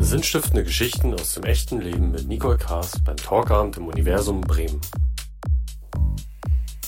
[0.00, 4.80] Sinnstiftende Geschichten aus dem echten Leben mit Nicole Kaas beim Talkabend im Universum Bremen.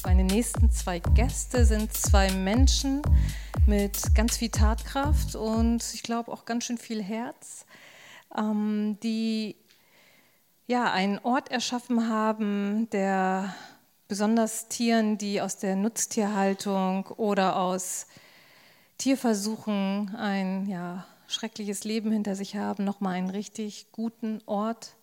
[0.05, 3.03] Meine nächsten zwei Gäste sind zwei Menschen
[3.67, 7.67] mit ganz viel Tatkraft und ich glaube auch ganz schön viel Herz,
[8.37, 9.57] ähm, die
[10.67, 13.55] ja einen Ort erschaffen haben, der
[14.09, 18.07] besonders Tieren, die aus der Nutztierhaltung oder aus
[18.99, 24.97] Tierversuchen ein ja, schreckliches Leben hinter sich haben, nochmal einen richtig guten Ort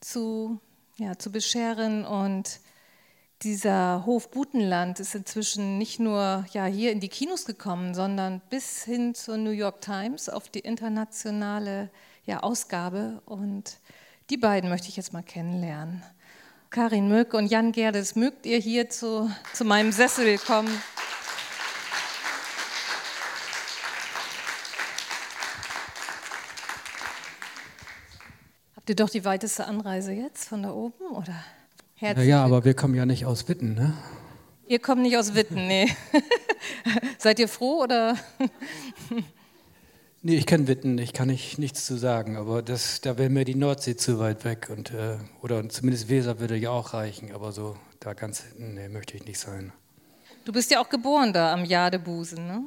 [0.00, 0.60] zu,
[0.96, 2.04] ja, zu bescheren.
[2.04, 2.60] Und
[3.42, 8.84] dieser Hof Butenland ist inzwischen nicht nur ja, hier in die Kinos gekommen, sondern bis
[8.84, 11.90] hin zur New York Times auf die internationale
[12.24, 13.22] ja, Ausgabe.
[13.26, 13.78] Und
[14.28, 16.02] die beiden möchte ich jetzt mal kennenlernen.
[16.70, 20.70] Karin Möck und Jan Gerdes, mögt ihr hier zu, zu meinem Sessel kommen?
[28.90, 31.44] Ihr doch die weiteste Anreise jetzt von da oben, oder?
[31.94, 33.96] Herzlich ja, ja, aber wir kommen ja nicht aus Witten, ne?
[34.66, 35.86] Ihr kommt nicht aus Witten, nee.
[37.18, 38.16] Seid ihr froh, oder?
[40.22, 43.46] Nee, ich kenne Witten, ich kann nicht, nichts zu sagen, aber das, da wäre mir
[43.46, 47.52] die Nordsee zu weit weg und, äh, oder zumindest Weser würde ja auch reichen, aber
[47.52, 49.72] so da ganz hinten nee, möchte ich nicht sein.
[50.44, 52.62] Du bist ja auch geboren da am Jadebusen, ne?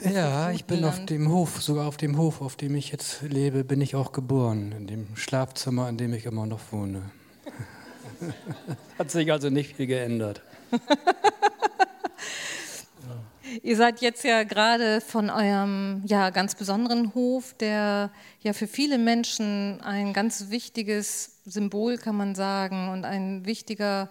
[0.00, 3.64] Ja, ich bin auf dem Hof, sogar auf dem Hof, auf dem ich jetzt lebe,
[3.64, 7.10] bin ich auch geboren, in dem Schlafzimmer, in dem ich immer noch wohne.
[8.98, 10.42] Hat sich also nicht viel geändert.
[13.62, 18.98] Ihr seid jetzt ja gerade von eurem ja, ganz besonderen Hof, der ja für viele
[18.98, 24.10] Menschen ein ganz wichtiges Symbol, kann man sagen, und ein wichtiger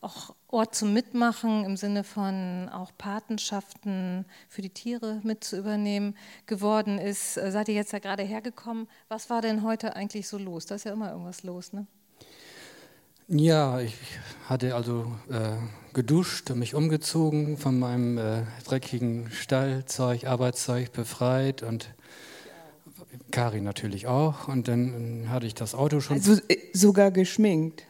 [0.00, 6.16] auch Ort zum Mitmachen im Sinne von auch Patenschaften für die Tiere mit zu übernehmen
[6.46, 7.34] geworden ist.
[7.34, 8.88] Seid ihr jetzt ja gerade hergekommen?
[9.08, 10.66] Was war denn heute eigentlich so los?
[10.66, 11.86] Da ist ja immer irgendwas los, ne?
[13.32, 13.94] Ja, ich
[14.48, 15.52] hatte also äh,
[15.92, 21.94] geduscht, mich umgezogen, von meinem äh, dreckigen Stallzeug, Arbeitszeug befreit und
[23.30, 24.48] Kari natürlich auch.
[24.48, 26.16] Und dann hatte ich das Auto schon.
[26.16, 27.84] Also äh, sogar geschminkt.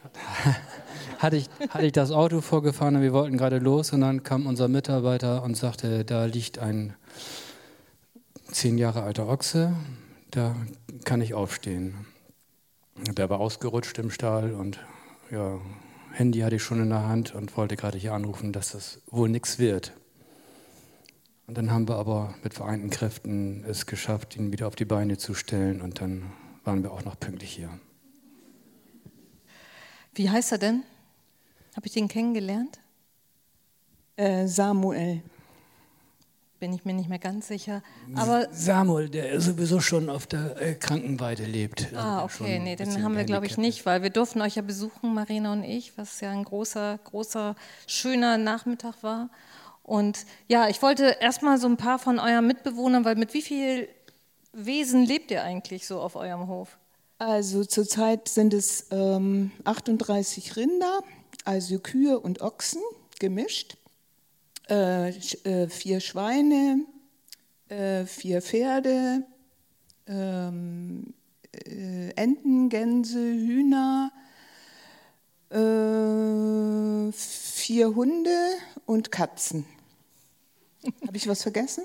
[1.19, 4.47] hatte, ich, hatte ich das Auto vorgefahren und wir wollten gerade los und dann kam
[4.47, 6.93] unser Mitarbeiter und sagte, da liegt ein
[8.51, 9.73] zehn Jahre alter Ochse,
[10.31, 10.55] da
[11.05, 12.05] kann ich aufstehen.
[12.97, 14.79] Der war ausgerutscht im Stall und
[15.31, 15.59] ja,
[16.11, 19.29] Handy hatte ich schon in der Hand und wollte gerade hier anrufen, dass das wohl
[19.29, 19.93] nichts wird.
[21.51, 25.17] Und dann haben wir aber mit vereinten Kräften es geschafft, ihn wieder auf die Beine
[25.17, 26.31] zu stellen und dann
[26.63, 27.69] waren wir auch noch pünktlich hier.
[30.15, 30.83] Wie heißt er denn?
[31.75, 32.79] Habe ich den kennengelernt?
[34.15, 35.23] Äh, Samuel
[36.61, 37.83] bin ich mir nicht mehr ganz sicher.
[38.15, 41.93] Aber Samuel, der sowieso schon auf der äh, Krankenweide lebt.
[41.93, 45.13] Ah, okay, nee, den haben wir, glaube ich, nicht, weil wir durften euch ja besuchen,
[45.13, 47.55] Marina und ich, was ja ein großer, großer,
[47.87, 49.29] schöner Nachmittag war.
[49.83, 53.89] Und ja, ich wollte erstmal so ein paar von euren Mitbewohnern, weil mit wie viel
[54.53, 56.77] Wesen lebt ihr eigentlich so auf eurem Hof?
[57.17, 61.01] Also zurzeit sind es ähm, 38 Rinder,
[61.45, 62.81] also Kühe und Ochsen
[63.19, 63.77] gemischt
[64.71, 66.85] äh, äh, vier Schweine,
[67.69, 69.23] äh, vier Pferde,
[70.07, 71.13] ähm,
[71.65, 74.11] äh, Enten, Gänse, Hühner,
[75.51, 77.11] äh,
[77.61, 78.35] vier Hunde
[78.87, 79.65] und Katzen.
[81.05, 81.83] Habe ich was vergessen?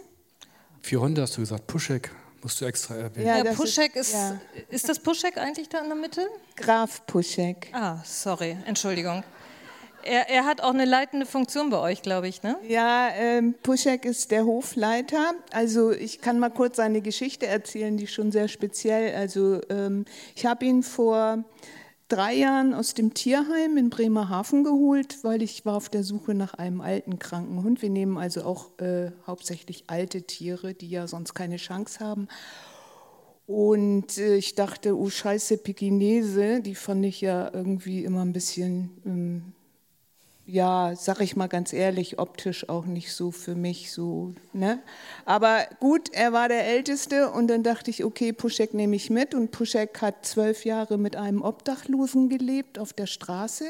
[0.81, 2.11] Vier Hunde hast du gesagt, Puschek
[2.43, 3.27] musst du extra erwähnen.
[3.27, 4.41] Ja, ja Puschek ist, ist, ja.
[4.71, 6.27] ist das Puschek eigentlich da in der Mitte?
[6.57, 7.69] Graf Puschek.
[7.73, 9.23] Ah, sorry, Entschuldigung.
[10.03, 12.57] Er, er, hat auch eine leitende Funktion bei euch, glaube ich, ne?
[12.67, 15.35] Ja, ähm, Puschek ist der Hofleiter.
[15.51, 19.15] Also ich kann mal kurz seine Geschichte erzählen, die ist schon sehr speziell.
[19.15, 21.45] Also ähm, ich habe ihn vor
[22.09, 26.55] drei Jahren aus dem Tierheim in Bremerhaven geholt, weil ich war auf der Suche nach
[26.55, 27.83] einem alten, kranken Hund.
[27.83, 32.29] Wir nehmen also auch äh, hauptsächlich alte Tiere, die ja sonst keine Chance haben.
[33.47, 38.91] Und äh, ich dachte, oh scheiße, Pekinese, die fand ich ja irgendwie immer ein bisschen
[39.05, 39.53] ähm,
[40.47, 44.33] ja, sag ich mal ganz ehrlich, optisch auch nicht so für mich so.
[44.53, 44.81] Ne?
[45.25, 49.35] Aber gut, er war der Älteste und dann dachte ich, okay, Puschek nehme ich mit.
[49.35, 53.65] Und Puschek hat zwölf Jahre mit einem Obdachlosen gelebt auf der Straße.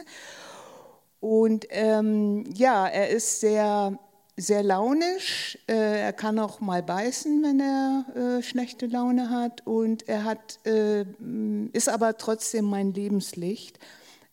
[1.21, 3.99] Und ähm, ja, er ist sehr,
[4.37, 5.59] sehr launisch.
[5.67, 8.05] Äh, er kann auch mal beißen, wenn er
[8.39, 9.67] äh, schlechte Laune hat.
[9.67, 11.07] Und er hat, äh,
[11.73, 13.79] ist aber trotzdem mein Lebenslicht.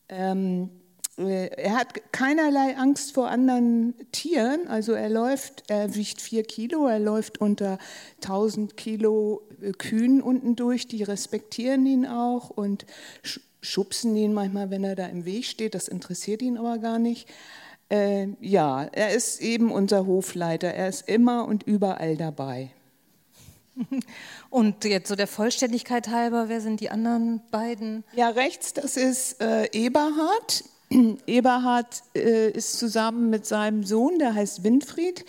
[0.09, 0.82] Ähm, äh,
[1.17, 4.67] er hat keinerlei Angst vor anderen Tieren.
[4.67, 7.77] Also er läuft, er wiegt vier Kilo, er läuft unter
[8.23, 12.85] 1000 Kilo äh, Kühen unten durch, die respektieren ihn auch und
[13.61, 15.75] schubsen ihn manchmal, wenn er da im Weg steht.
[15.75, 17.29] Das interessiert ihn aber gar nicht.
[17.89, 20.69] Äh, ja, er ist eben unser Hofleiter.
[20.69, 22.71] Er ist immer und überall dabei.
[24.51, 28.03] Und jetzt so der Vollständigkeit halber, wer sind die anderen beiden?
[28.13, 30.63] Ja, rechts, das ist äh, Eberhard.
[31.27, 35.25] Eberhard äh, ist zusammen mit seinem Sohn, der heißt Winfried,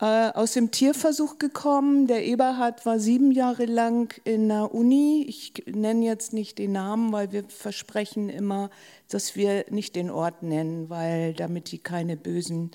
[0.00, 2.06] äh, aus dem Tierversuch gekommen.
[2.06, 5.24] Der Eberhard war sieben Jahre lang in der Uni.
[5.28, 8.70] Ich nenne jetzt nicht den Namen, weil wir versprechen immer,
[9.08, 12.72] dass wir nicht den Ort nennen, weil damit die keine bösen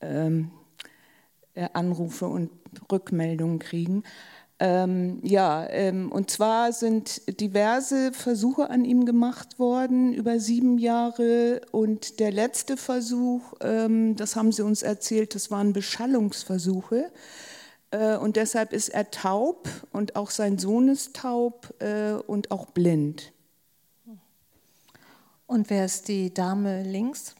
[0.00, 0.50] ähm,
[1.54, 2.50] äh, Anrufe und
[2.90, 4.02] Rückmeldungen kriegen.
[4.60, 11.60] Ähm, ja, ähm, und zwar sind diverse Versuche an ihm gemacht worden über sieben Jahre.
[11.72, 17.10] Und der letzte Versuch, ähm, das haben sie uns erzählt, das waren Beschallungsversuche.
[17.90, 22.66] Äh, und deshalb ist er taub und auch sein Sohn ist taub äh, und auch
[22.66, 23.32] blind.
[25.46, 27.34] Und wer ist die Dame links?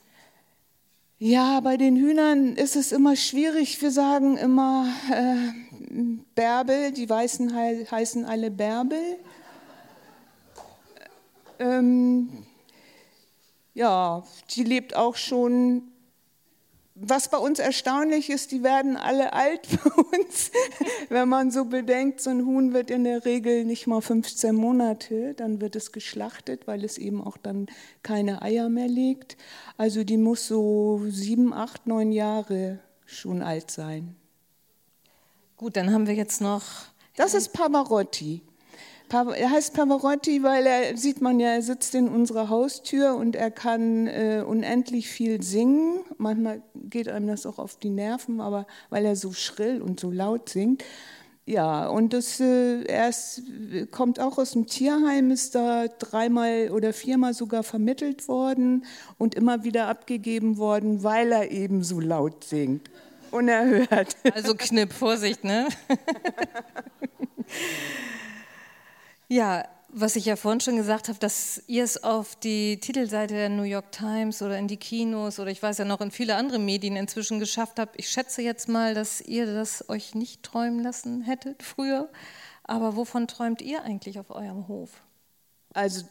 [1.19, 3.81] Ja, bei den Hühnern ist es immer schwierig.
[3.81, 5.64] Wir sagen immer äh,
[6.35, 7.55] Bärbel, die Weißen
[7.91, 9.19] heißen alle Bärbel.
[11.59, 12.45] Ähm,
[13.75, 15.95] ja, die lebt auch schon
[16.97, 20.53] was bei uns erstaunlich ist, die werden alle alt bei uns.
[21.09, 25.35] Wenn man so bedenkt, so ein Huhn wird in der Regel nicht mal 15 Monate,
[25.35, 27.67] dann wird es geschlachtet, weil es eben auch dann
[28.03, 29.37] keine Eier mehr legt.
[29.77, 34.15] Also die muss so sieben, acht, neun Jahre schon alt sein.
[35.57, 36.63] Gut, dann haben wir jetzt noch.
[37.17, 38.43] Das ist Pavarotti.
[39.11, 43.53] Er heißt Pavarotti, weil er, sieht man ja, er sitzt in unserer Haustür und er
[43.53, 46.01] kann äh, unendlich viel singen.
[46.19, 50.11] Manchmal geht einem das auch auf die Nerven, aber weil er so schrill und so
[50.11, 50.83] laut singt.
[51.47, 53.43] Ja, und das, äh, er ist,
[53.93, 58.85] kommt auch aus dem Tierheim, ist da dreimal oder viermal sogar vermittelt worden
[59.19, 62.91] und immer wieder abgegeben worden, weil er eben so laut singt.
[63.35, 64.17] Unerhört.
[64.33, 65.69] Also Knipp, Vorsicht, ne?
[69.29, 73.49] Ja, was ich ja vorhin schon gesagt habe, dass ihr es auf die Titelseite der
[73.49, 76.59] New York Times oder in die Kinos oder ich weiß ja noch in viele andere
[76.59, 77.99] Medien inzwischen geschafft habt.
[77.99, 82.09] Ich schätze jetzt mal, dass ihr das euch nicht träumen lassen hättet früher.
[82.65, 84.91] Aber wovon träumt ihr eigentlich auf eurem Hof?
[85.73, 86.05] Also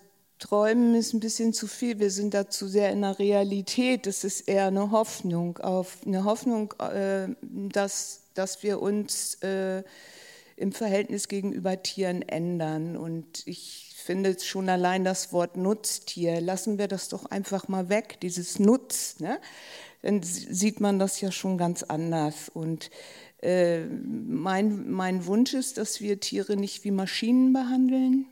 [0.43, 1.99] träumen ist ein bisschen zu viel.
[1.99, 4.07] Wir sind dazu sehr in der Realität.
[4.07, 9.83] Es ist eher eine Hoffnung auf eine Hoffnung, äh, dass, dass wir uns äh,
[10.57, 12.97] im Verhältnis gegenüber Tieren ändern.
[12.97, 18.19] Und ich finde schon allein das Wort Nutztier, lassen wir das doch einfach mal weg,
[18.21, 19.21] dieses Nutz.
[19.21, 19.39] Ne?
[20.01, 22.49] Dann sieht man das ja schon ganz anders.
[22.49, 22.91] Und
[23.41, 28.25] äh, mein, mein Wunsch ist, dass wir Tiere nicht wie Maschinen behandeln.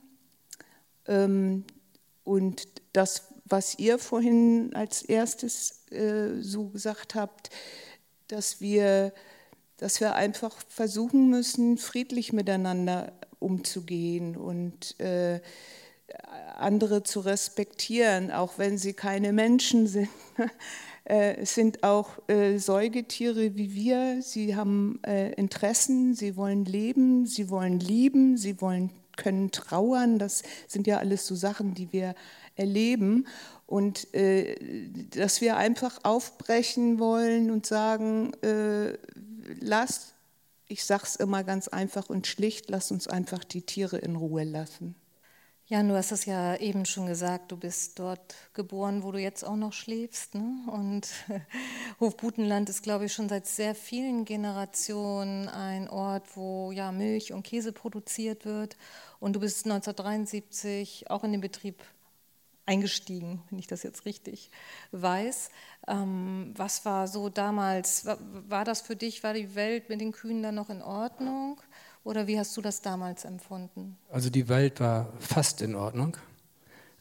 [2.23, 7.49] Und das, was ihr vorhin als erstes äh, so gesagt habt,
[8.27, 9.13] dass wir
[9.81, 15.39] dass wir einfach versuchen müssen, friedlich miteinander umzugehen und äh,
[16.55, 20.09] andere zu respektieren, auch wenn sie keine Menschen sind.
[21.03, 24.21] Äh, es sind auch äh, Säugetiere wie wir.
[24.21, 28.91] Sie haben äh, Interessen, sie wollen leben, sie wollen lieben, sie wollen,
[29.21, 30.19] können trauern.
[30.19, 32.15] Das sind ja alles so Sachen, die wir
[32.55, 33.27] erleben.
[33.65, 34.55] Und äh,
[35.15, 38.97] dass wir einfach aufbrechen wollen und sagen, äh,
[39.59, 40.13] lasst,
[40.67, 44.43] ich sage es immer ganz einfach und schlicht, lasst uns einfach die Tiere in Ruhe
[44.43, 44.95] lassen.
[45.71, 49.45] Ja, du hast es ja eben schon gesagt, du bist dort geboren, wo du jetzt
[49.45, 50.35] auch noch schläfst.
[50.35, 50.65] Ne?
[50.67, 51.07] Und
[52.01, 57.43] Hofbutenland ist, glaube ich, schon seit sehr vielen Generationen ein Ort, wo ja Milch und
[57.43, 58.75] Käse produziert wird.
[59.21, 61.81] Und du bist 1973 auch in den Betrieb
[62.65, 64.51] eingestiegen, wenn ich das jetzt richtig
[64.91, 65.51] weiß.
[65.87, 68.17] Ähm, was war so damals, war,
[68.49, 71.61] war, das für dich, war die Welt mit den Kühen dann noch in Ordnung
[72.03, 73.97] oder wie hast du das damals empfunden?
[74.09, 76.17] Also die Welt war fast in Ordnung.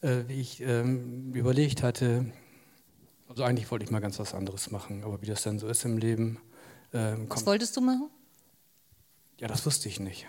[0.03, 2.33] Äh, wie ich ähm, überlegt hatte,
[3.29, 5.85] also eigentlich wollte ich mal ganz was anderes machen, aber wie das dann so ist
[5.85, 6.41] im Leben.
[6.93, 8.09] Ähm, was wolltest du machen?
[9.39, 10.27] Ja, das wusste ich nicht.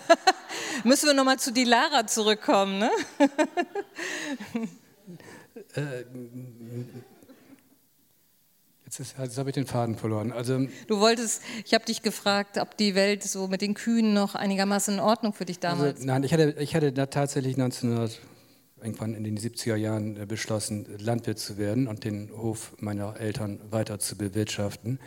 [0.84, 2.90] Müssen wir nochmal zu Dilara zurückkommen, ne?
[5.74, 6.04] äh,
[8.98, 10.32] jetzt, jetzt habe ich den Faden verloren.
[10.32, 14.34] Also, du wolltest, ich habe dich gefragt, ob die Welt so mit den Kühen noch
[14.34, 17.54] einigermaßen in Ordnung für dich also, damals also, Nein, ich hatte, ich hatte da tatsächlich
[17.54, 18.20] 1900
[18.82, 23.60] irgendwann in den 70er Jahren äh, beschlossen, Landwirt zu werden und den Hof meiner Eltern
[23.70, 24.98] weiter zu bewirtschaften.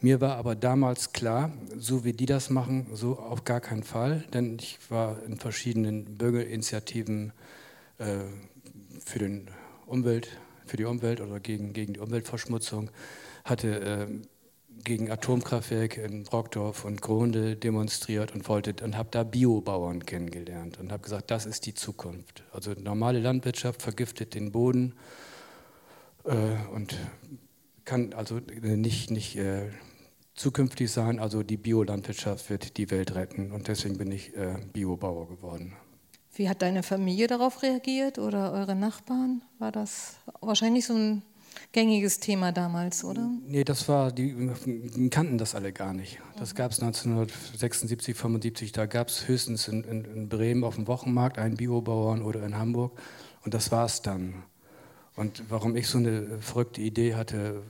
[0.00, 4.24] Mir war aber damals klar, so wie die das machen, so auf gar keinen Fall,
[4.34, 7.32] denn ich war in verschiedenen Bürgerinitiativen
[7.98, 8.04] äh,
[9.04, 9.48] für, den
[9.86, 10.28] Umwelt,
[10.66, 12.90] für die Umwelt oder gegen, gegen die Umweltverschmutzung,
[13.44, 14.06] hatte äh,
[14.84, 20.92] gegen Atomkraftwerke in Brockdorf und Gronde demonstriert und wollte und habe da Biobauern kennengelernt und
[20.92, 22.42] habe gesagt, das ist die Zukunft.
[22.52, 24.94] Also normale Landwirtschaft vergiftet den Boden
[26.24, 26.34] äh,
[26.74, 26.96] und
[27.84, 29.70] kann also nicht, nicht äh,
[30.34, 31.18] zukünftig sein.
[31.18, 35.74] Also die Biolandwirtschaft wird die Welt retten und deswegen bin ich äh, Biobauer geworden.
[36.34, 39.42] Wie hat deine Familie darauf reagiert oder eure Nachbarn?
[39.58, 41.22] War das wahrscheinlich so ein
[41.72, 43.30] gängiges Thema damals, oder?
[43.46, 44.50] Nee, das war, die
[45.10, 46.18] kannten das alle gar nicht.
[46.38, 50.86] Das gab es 1976, 75, da gab es höchstens in, in, in, Bremen auf dem
[50.86, 52.98] Wochenmarkt einen Biobauern oder in Hamburg
[53.44, 54.44] und das war es dann.
[55.16, 57.62] Und warum ich so eine verrückte Idee hatte,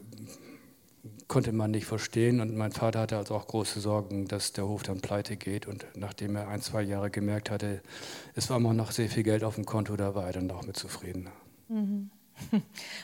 [1.29, 4.83] konnte man nicht verstehen und mein Vater hatte also auch große Sorgen, dass der Hof
[4.83, 7.83] dann pleite geht und nachdem er ein, zwei Jahre gemerkt hatte,
[8.35, 10.67] es war immer noch sehr viel Geld auf dem Konto, da war er dann auch
[10.67, 11.29] mit zufrieden.
[11.69, 12.11] Mhm.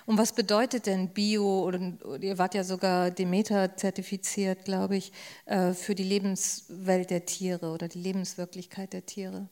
[0.07, 1.81] Und was bedeutet denn Bio, oder
[2.21, 5.13] ihr wart ja sogar Demeter zertifiziert, glaube ich,
[5.47, 9.49] äh, für die Lebenswelt der Tiere oder die Lebenswirklichkeit der Tiere?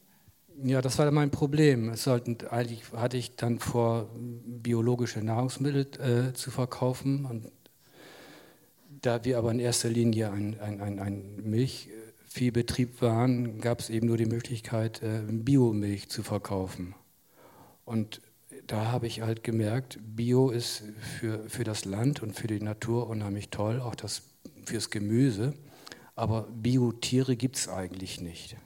[0.62, 1.90] Ja, das war mein Problem.
[1.90, 7.26] Es sollten, eigentlich hatte ich dann vor, biologische Nahrungsmittel äh, zu verkaufen.
[7.26, 7.52] Und
[9.02, 14.06] da wir aber in erster Linie ein, ein, ein, ein Milchviehbetrieb waren, gab es eben
[14.06, 16.94] nur die Möglichkeit, äh, Biomilch zu verkaufen.
[17.84, 18.22] Und
[18.66, 20.82] da habe ich halt gemerkt, Bio ist
[21.18, 24.22] für, für das Land und für die Natur unheimlich toll, auch das
[24.64, 25.54] fürs Gemüse.
[26.14, 28.56] Aber Biotiere gibt es eigentlich nicht.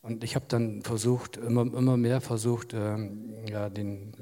[0.00, 4.12] Und ich habe dann versucht, immer, immer mehr versucht, ähm, ja, den,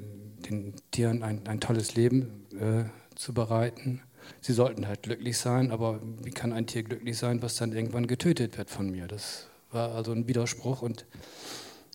[0.47, 2.83] den Tieren ein, ein tolles Leben äh,
[3.15, 4.01] zu bereiten.
[4.41, 8.05] Sie sollten halt glücklich sein, aber wie kann ein Tier glücklich sein, was dann irgendwann
[8.05, 9.07] getötet wird von mir?
[9.07, 11.07] Das war also ein Widerspruch und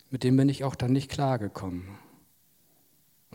[0.09, 1.87] mit dem bin ich auch dann nicht klargekommen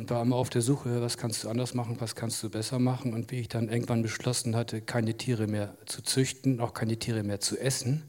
[0.02, 2.80] und war immer auf der Suche, was kannst du anders machen, was kannst du besser
[2.80, 3.14] machen.
[3.14, 7.22] Und wie ich dann irgendwann beschlossen hatte, keine Tiere mehr zu züchten, auch keine Tiere
[7.22, 8.02] mehr zu essen,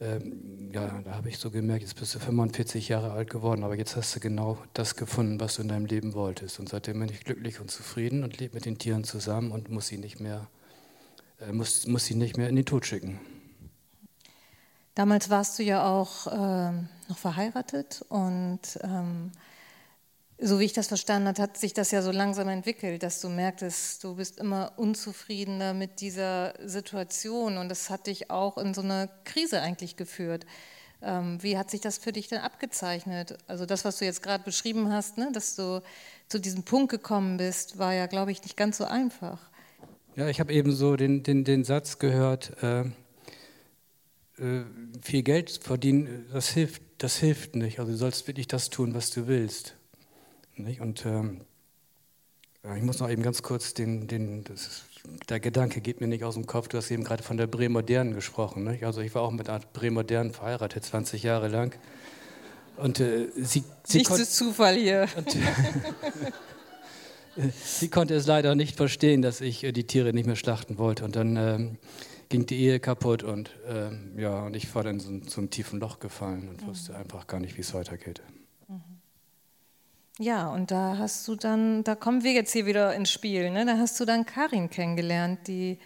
[0.00, 3.76] ähm, ja, da habe ich so gemerkt, jetzt bist du 45 Jahre alt geworden, aber
[3.76, 6.58] jetzt hast du genau das gefunden, was du in deinem Leben wolltest.
[6.58, 9.86] Und seitdem bin ich glücklich und zufrieden und lebe mit den Tieren zusammen und muss
[9.86, 10.48] sie nicht mehr,
[11.40, 13.20] äh, muss, muss sie nicht mehr in den Tod schicken.
[14.96, 16.72] Damals warst du ja auch äh,
[17.08, 19.30] noch verheiratet und ähm,
[20.40, 23.28] so wie ich das verstanden habe, hat sich das ja so langsam entwickelt, dass du
[23.28, 28.80] merktest, du bist immer unzufriedener mit dieser Situation und das hat dich auch in so
[28.80, 30.46] eine Krise eigentlich geführt.
[31.02, 33.36] Ähm, wie hat sich das für dich denn abgezeichnet?
[33.48, 35.82] Also das, was du jetzt gerade beschrieben hast, ne, dass du
[36.28, 39.38] zu diesem Punkt gekommen bist, war ja, glaube ich, nicht ganz so einfach.
[40.14, 42.80] Ja, ich habe eben so den, den, den Satz gehört, äh,
[44.40, 44.64] äh,
[45.02, 47.80] viel Geld verdienen, das hilft, das hilft nicht.
[47.80, 49.77] Also du sollst wirklich das tun, was du willst.
[50.58, 50.80] Nicht?
[50.80, 51.42] Und ähm,
[52.76, 54.84] ich muss noch eben ganz kurz den, den ist,
[55.28, 56.68] der Gedanke geht mir nicht aus dem Kopf.
[56.68, 58.64] Du hast eben gerade von der Bremodernen gesprochen.
[58.64, 58.84] Nicht?
[58.84, 61.74] Also ich war auch mit einer Bremodernen verheiratet, 20 Jahre lang.
[62.76, 65.08] Und äh, sie, sie Nichts ist Zufall hier.
[65.16, 65.36] Und,
[67.64, 71.04] sie konnte es leider nicht verstehen, dass ich äh, die Tiere nicht mehr schlachten wollte.
[71.04, 71.78] Und dann ähm,
[72.28, 75.80] ging die Ehe kaputt und ähm, ja, und ich war dann so, so einem tiefen
[75.80, 78.20] Loch gefallen und wusste einfach gar nicht, wie es weitergeht.
[80.18, 83.64] Ja, und da hast du dann, da kommen wir jetzt hier wieder ins Spiel, ne?
[83.64, 85.78] da hast du dann Karin kennengelernt, die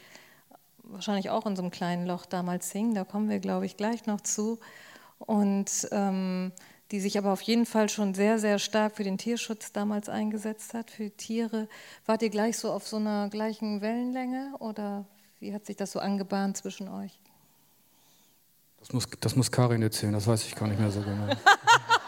[0.85, 4.07] wahrscheinlich auch in so einem kleinen Loch damals hing, da kommen wir, glaube ich, gleich
[4.07, 4.59] noch zu.
[5.19, 6.53] Und ähm,
[6.93, 10.75] die sich aber auf jeden Fall schon sehr, sehr stark für den Tierschutz damals eingesetzt
[10.75, 11.69] hat, für Tiere.
[12.07, 15.07] Wart ihr gleich so auf so einer gleichen Wellenlänge oder
[15.41, 17.19] wie hat sich das so angebahnt zwischen euch?
[18.81, 21.29] Das muss, das muss Karin erzählen, das weiß ich gar nicht mehr so genau.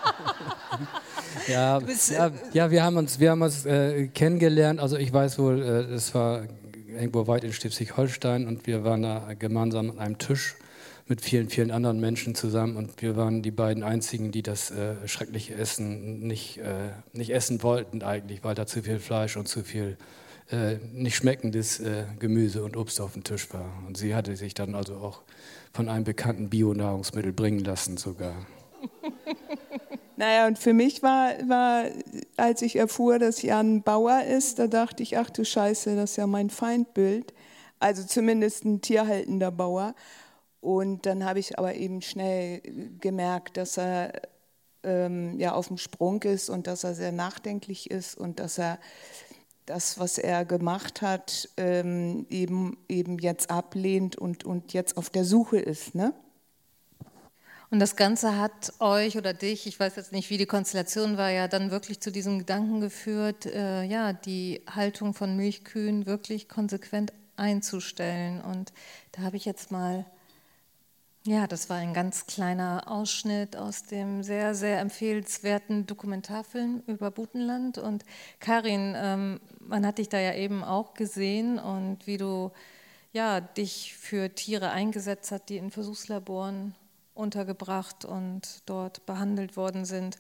[1.49, 4.81] Ja, ja, ja, wir haben uns, wir haben uns äh, kennengelernt.
[4.81, 6.45] Also ich weiß wohl, äh, es war
[6.89, 10.57] irgendwo weit in Schleswig-Holstein und wir waren da gemeinsam an einem Tisch
[11.07, 14.95] mit vielen, vielen anderen Menschen zusammen und wir waren die beiden einzigen, die das äh,
[15.07, 19.63] schreckliche Essen nicht, äh, nicht essen wollten eigentlich, weil da zu viel Fleisch und zu
[19.63, 19.99] viel
[20.51, 23.71] äh, nicht schmeckendes äh, Gemüse und Obst auf dem Tisch war.
[23.87, 25.23] Und sie hatte sich dann also auch
[25.73, 28.35] von einem bekannten Bionahrungsmittel bringen lassen sogar.
[30.17, 31.87] Naja, und für mich war, war,
[32.37, 36.17] als ich erfuhr, dass Jan Bauer ist, da dachte ich, ach du Scheiße, das ist
[36.17, 37.35] ja mein Feindbild.
[37.81, 39.95] Also zumindest ein tierhaltender Bauer.
[40.61, 42.61] Und dann habe ich aber eben schnell
[43.01, 44.13] gemerkt, dass er
[44.85, 48.79] ähm, ja, auf dem Sprung ist und dass er sehr nachdenklich ist und dass er
[49.67, 55.25] das, was er gemacht hat, ähm, eben, eben jetzt ablehnt und, und jetzt auf der
[55.25, 55.95] Suche ist.
[55.95, 56.15] Ne?
[57.71, 61.31] Und das Ganze hat euch oder dich, ich weiß jetzt nicht, wie die Konstellation war,
[61.31, 67.13] ja dann wirklich zu diesem Gedanken geführt, äh, ja, die Haltung von Milchkühen wirklich konsequent
[67.37, 68.41] einzustellen.
[68.41, 68.73] Und
[69.13, 70.07] da habe ich jetzt mal,
[71.27, 77.79] ja, das war ein ganz kleiner Ausschnitt aus dem sehr, sehr empfehlenswerten Dokumentarfilm über Butenland.
[77.79, 78.05] Und
[78.41, 82.53] Karin, ähm, man hat dich da ja eben auch gesehen und wie du
[83.13, 86.75] ja, dich für Tiere eingesetzt hast, die in Versuchslaboren
[87.15, 90.19] untergebracht und dort behandelt worden sind.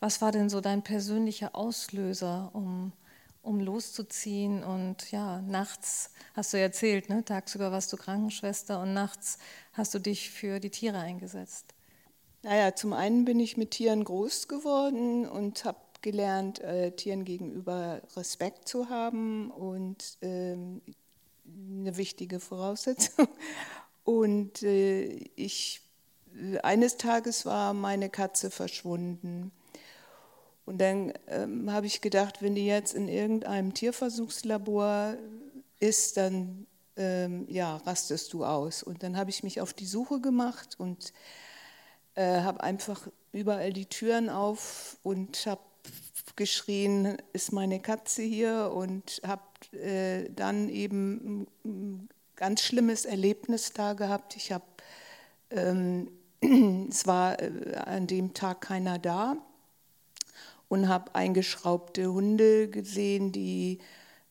[0.00, 2.92] Was war denn so dein persönlicher Auslöser, um,
[3.42, 4.62] um loszuziehen?
[4.62, 7.24] Und ja, nachts hast du erzählt, ne?
[7.24, 9.38] tagsüber warst du Krankenschwester und nachts
[9.72, 11.74] hast du dich für die Tiere eingesetzt.
[12.42, 18.02] Naja, zum einen bin ich mit Tieren groß geworden und habe gelernt, äh, Tieren gegenüber
[18.14, 20.82] Respekt zu haben und ähm,
[21.46, 23.28] eine wichtige Voraussetzung.
[24.04, 25.80] Und äh, ich
[26.62, 29.52] eines Tages war meine Katze verschwunden.
[30.66, 35.16] Und dann ähm, habe ich gedacht, wenn die jetzt in irgendeinem Tierversuchslabor
[35.78, 38.82] ist, dann ähm, ja, rastest du aus.
[38.82, 41.12] Und dann habe ich mich auf die Suche gemacht und
[42.14, 45.60] äh, habe einfach überall die Türen auf und habe
[46.36, 48.72] geschrien, ist meine Katze hier?
[48.74, 49.42] Und habe
[49.76, 54.36] äh, dann eben ein ganz schlimmes Erlebnis da gehabt.
[54.36, 54.64] Ich habe
[55.50, 56.08] ähm,
[56.90, 59.36] es war äh, an dem Tag keiner da
[60.68, 63.78] und habe eingeschraubte Hunde gesehen, die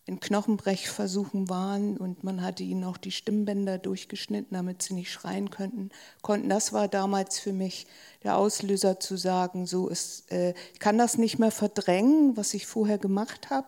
[0.05, 5.50] in Knochenbrechversuchen waren und man hatte ihnen auch die Stimmbänder durchgeschnitten, damit sie nicht schreien
[5.50, 5.91] könnten,
[6.22, 6.50] konnten.
[6.50, 7.88] Das war damals für mich
[8.22, 12.67] der Auslöser zu sagen, so ist, äh, ich kann das nicht mehr verdrängen, was ich
[12.67, 13.67] vorher gemacht habe.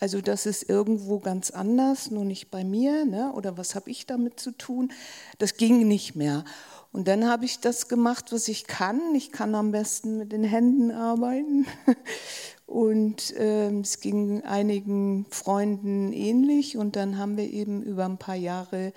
[0.00, 3.04] Also das ist irgendwo ganz anders, nur nicht bei mir.
[3.04, 3.32] Ne?
[3.32, 4.92] Oder was habe ich damit zu tun?
[5.38, 6.44] Das ging nicht mehr.
[6.92, 9.00] Und dann habe ich das gemacht, was ich kann.
[9.14, 11.66] Ich kann am besten mit den Händen arbeiten.
[12.66, 16.76] Und äh, es ging einigen Freunden ähnlich.
[16.76, 18.92] Und dann haben wir eben über ein paar Jahre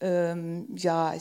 [0.00, 1.14] ähm, ja,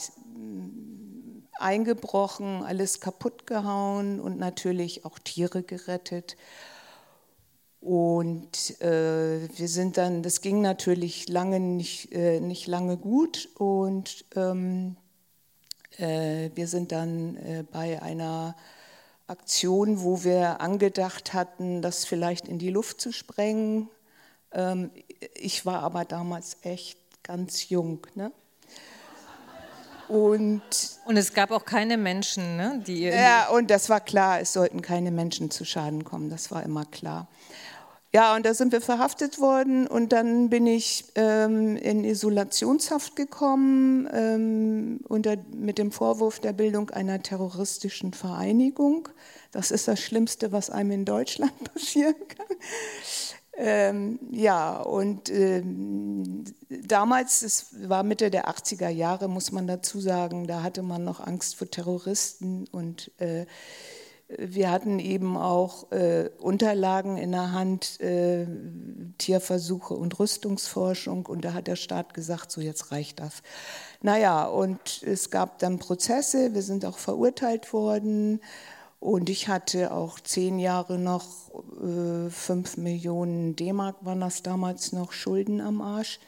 [1.59, 6.37] eingebrochen, alles kaputt gehauen und natürlich auch Tiere gerettet.
[7.81, 13.49] Und äh, wir sind dann, das ging natürlich lange nicht, äh, nicht lange gut.
[13.55, 15.08] Und ähm, äh,
[16.55, 18.55] wir sind dann äh, bei einer
[19.27, 23.89] Aktion, wo wir angedacht hatten, das vielleicht in die Luft zu sprengen.
[24.51, 24.91] Ähm,
[25.35, 27.99] ich war aber damals echt ganz jung.
[28.15, 28.31] Ne?
[30.07, 30.61] Und,
[31.05, 33.03] und es gab auch keine Menschen, ne, die.
[33.03, 36.85] Ja, und das war klar, es sollten keine Menschen zu Schaden kommen, das war immer
[36.85, 37.27] klar.
[38.11, 44.09] Ja, und da sind wir verhaftet worden und dann bin ich ähm, in Isolationshaft gekommen
[44.11, 49.09] ähm, unter, mit dem Vorwurf der Bildung einer terroristischen Vereinigung.
[49.51, 52.57] Das ist das Schlimmste, was einem in Deutschland passieren kann.
[53.61, 60.47] Ähm, ja, und ähm, damals, es war Mitte der 80er Jahre, muss man dazu sagen,
[60.47, 63.45] da hatte man noch Angst vor Terroristen und äh,
[64.37, 68.45] wir hatten eben auch äh, Unterlagen in der Hand, äh,
[69.17, 71.25] Tierversuche und Rüstungsforschung.
[71.25, 73.41] Und da hat der Staat gesagt, so jetzt reicht das.
[74.01, 78.39] Naja, und es gab dann Prozesse, wir sind auch verurteilt worden.
[78.99, 81.25] Und ich hatte auch zehn Jahre noch,
[81.81, 86.19] äh, fünf Millionen D-Mark waren das damals noch, Schulden am Arsch.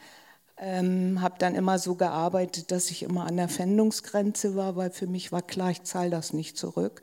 [0.58, 5.06] Ähm, habe dann immer so gearbeitet, dass ich immer an der Pfändungsgrenze war, weil für
[5.06, 7.02] mich war klar, ich zahle das nicht zurück.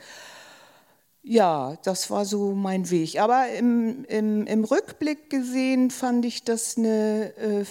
[1.29, 3.19] Ja, das war so mein Weg.
[3.19, 7.65] Aber im, im, im Rückblick gesehen fand ich das eine, äh,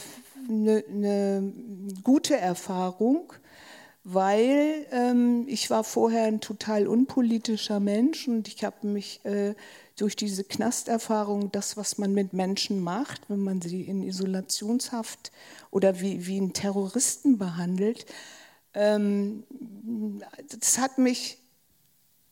[0.48, 1.52] eine, eine
[2.04, 3.32] gute Erfahrung,
[4.04, 9.56] weil ähm, ich war vorher ein total unpolitischer Mensch und ich habe mich äh,
[9.96, 15.32] durch diese Knasterfahrung, das, was man mit Menschen macht, wenn man sie in Isolationshaft
[15.72, 18.06] oder wie, wie einen Terroristen behandelt,
[18.74, 19.42] ähm,
[20.60, 21.38] das hat mich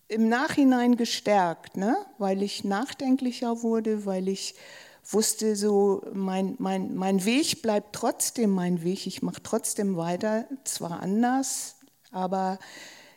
[0.09, 1.97] im Nachhinein gestärkt, ne?
[2.19, 4.55] weil ich nachdenklicher wurde, weil ich
[5.05, 11.01] wusste, so mein, mein, mein Weg bleibt trotzdem mein Weg, ich mache trotzdem weiter, zwar
[11.01, 11.77] anders,
[12.11, 12.59] aber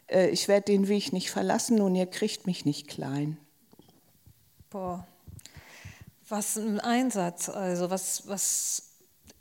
[0.07, 3.37] äh, ich werde den Weg nicht verlassen und ihr kriegt mich nicht klein.
[4.69, 5.07] Boah,
[6.27, 8.91] was ein Einsatz, also was, was,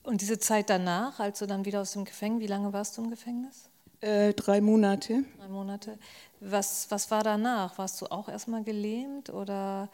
[0.03, 3.03] und diese Zeit danach, als du dann wieder aus dem Gefängnis, wie lange warst du
[3.03, 3.69] im Gefängnis?
[4.01, 5.25] Äh, drei Monate.
[5.39, 5.99] Drei Monate.
[6.41, 7.79] Was, was war danach?
[7.79, 9.89] Warst du auch erstmal gelähmt oder?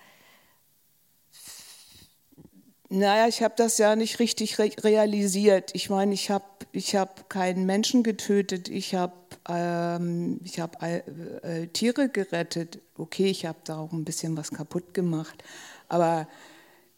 [2.91, 5.71] Naja, ich habe das ja nicht richtig re realisiert.
[5.75, 9.15] Ich meine, ich habe ich hab keinen Menschen getötet, ich habe
[9.49, 12.81] ähm, hab, äh, Tiere gerettet.
[12.97, 15.43] Okay, ich habe da auch ein bisschen was kaputt gemacht,
[15.89, 16.29] aber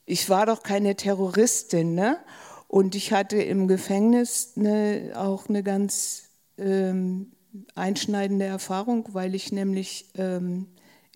[0.07, 1.95] ich war doch keine Terroristin.
[1.95, 2.19] Ne?
[2.69, 6.25] Und ich hatte im Gefängnis eine, auch eine ganz
[6.59, 7.33] ähm,
[7.75, 10.67] einschneidende Erfahrung, weil ich nämlich ähm,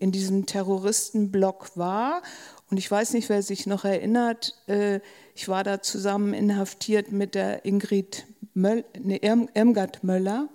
[0.01, 2.23] in diesem Terroristenblock war.
[2.71, 4.99] Und ich weiß nicht, wer sich noch erinnert, äh,
[5.35, 10.49] ich war da zusammen inhaftiert mit der Ingrid Möll, ne, Irmgard Möller,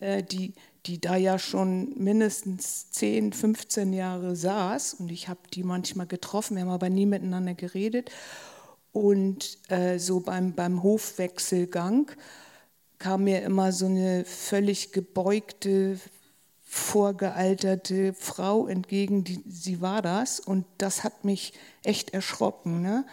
[0.00, 0.54] äh, die,
[0.86, 4.94] die da ja schon mindestens 10, 15 Jahre saß.
[4.94, 8.10] Und ich habe die manchmal getroffen, wir haben aber nie miteinander geredet.
[8.92, 12.10] Und äh, so beim, beim Hofwechselgang
[12.98, 15.98] kam mir immer so eine völlig gebeugte,
[16.62, 20.40] vorgealterte Frau entgegen, die, sie war das.
[20.40, 22.82] Und das hat mich echt erschrocken.
[22.82, 23.06] Ne?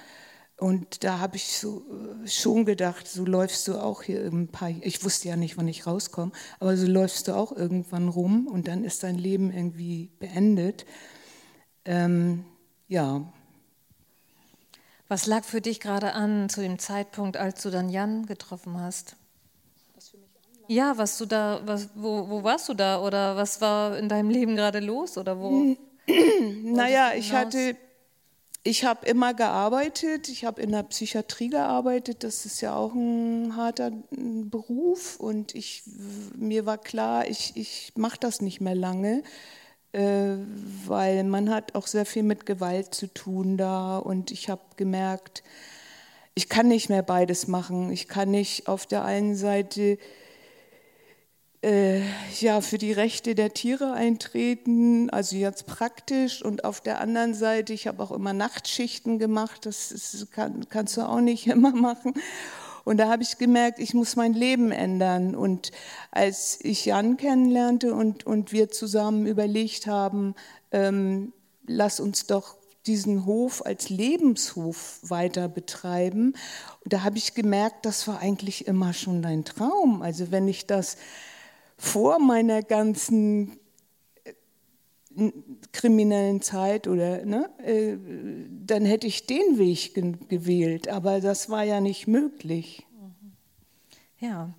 [0.58, 1.84] Und da habe ich so
[2.24, 5.67] äh, schon gedacht, so läufst du auch hier ein paar, ich wusste ja nicht, wann
[5.67, 10.12] ich rauskomme, aber so läufst du auch irgendwann rum und dann ist dein Leben irgendwie
[10.19, 10.86] beendet.
[11.84, 12.45] Ähm,
[12.88, 13.21] ja.
[15.08, 19.17] Was lag für dich gerade an zu dem Zeitpunkt, als du dann Jan getroffen hast?
[20.67, 23.01] Ja, was du da, was, wo, wo warst du da?
[23.01, 25.17] Oder was war in deinem Leben gerade los?
[25.17, 25.75] Oder wo?
[26.63, 27.75] naja, ich hatte,
[28.63, 33.56] ich habe immer gearbeitet, ich habe in der Psychiatrie gearbeitet, das ist ja auch ein
[33.56, 35.19] harter Beruf.
[35.19, 35.84] Und ich,
[36.36, 39.21] mir war klar, ich, ich mache das nicht mehr lange,
[39.91, 40.36] äh,
[40.88, 43.97] weil man hat auch sehr viel mit Gewalt zu tun da.
[43.97, 45.43] Und ich habe gemerkt,
[46.34, 47.91] ich kann nicht mehr beides machen.
[47.91, 49.97] Ich kann nicht auf der einen Seite
[51.65, 52.01] äh,
[52.39, 56.43] ja, für die Rechte der Tiere eintreten, also jetzt praktisch.
[56.43, 60.95] Und auf der anderen Seite, ich habe auch immer Nachtschichten gemacht, das ist, kann, kannst
[60.95, 62.13] du auch nicht immer machen.
[62.84, 65.34] Und da habe ich gemerkt, ich muss mein Leben ändern.
[65.34, 65.71] Und
[66.12, 70.36] als ich Jan kennenlernte und, und wir zusammen überlegt haben,
[70.71, 71.34] ähm,
[71.65, 76.36] lass uns doch diesen Hof als Lebenshof weiter betreiben.
[76.84, 80.04] Da habe ich gemerkt, das war eigentlich immer schon dein Traum.
[80.04, 80.97] Also wenn ich das
[81.78, 83.60] vor meiner ganzen
[84.24, 85.32] äh,
[85.72, 87.98] kriminellen Zeit oder ne, äh,
[88.66, 89.94] dann hätte ich den Weg
[90.30, 92.86] gewählt, aber das war ja nicht möglich.
[94.20, 94.54] Ja,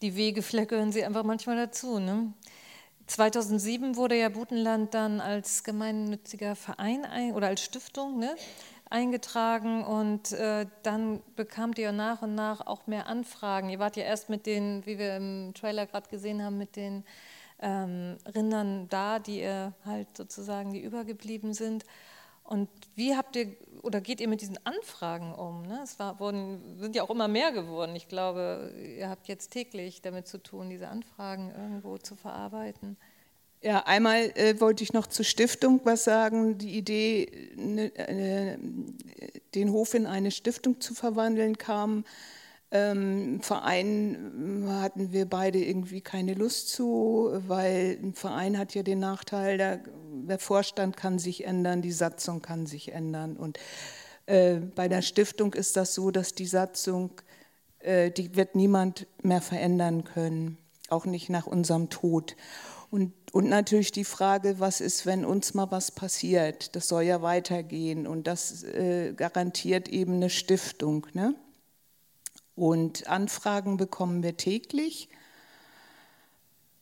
[0.00, 1.98] die Wege gehören sie einfach manchmal dazu.
[1.98, 2.32] Ne?
[3.06, 8.34] 2007 wurde ja Butenland dann als gemeinnütziger Verein ein, oder als Stiftung ne,
[8.92, 13.70] eingetragen und äh, dann bekamt ihr nach und nach auch mehr Anfragen.
[13.70, 17.04] Ihr wart ja erst mit den, wie wir im Trailer gerade gesehen haben, mit den
[17.60, 21.84] ähm, Rindern da, die ihr halt sozusagen, die übergeblieben sind.
[22.44, 25.62] Und wie habt ihr oder geht ihr mit diesen Anfragen um?
[25.62, 25.80] Ne?
[25.82, 27.96] Es war, wurden, sind ja auch immer mehr geworden.
[27.96, 32.98] Ich glaube, ihr habt jetzt täglich damit zu tun, diese Anfragen irgendwo zu verarbeiten.
[33.64, 36.58] Ja, einmal äh, wollte ich noch zur Stiftung was sagen.
[36.58, 38.58] Die Idee, ne, äh,
[39.54, 42.04] den Hof in eine Stiftung zu verwandeln, kam.
[42.72, 48.98] Ähm, Verein hatten wir beide irgendwie keine Lust zu, weil ein Verein hat ja den
[48.98, 53.36] Nachteil, der, der Vorstand kann sich ändern, die Satzung kann sich ändern.
[53.36, 53.60] Und
[54.26, 57.12] äh, bei der Stiftung ist das so, dass die Satzung,
[57.78, 62.34] äh, die wird niemand mehr verändern können, auch nicht nach unserem Tod.
[62.92, 66.76] Und, und natürlich die Frage, was ist, wenn uns mal was passiert?
[66.76, 71.06] Das soll ja weitergehen und das äh, garantiert eben eine Stiftung.
[71.14, 71.34] Ne?
[72.54, 75.08] Und Anfragen bekommen wir täglich,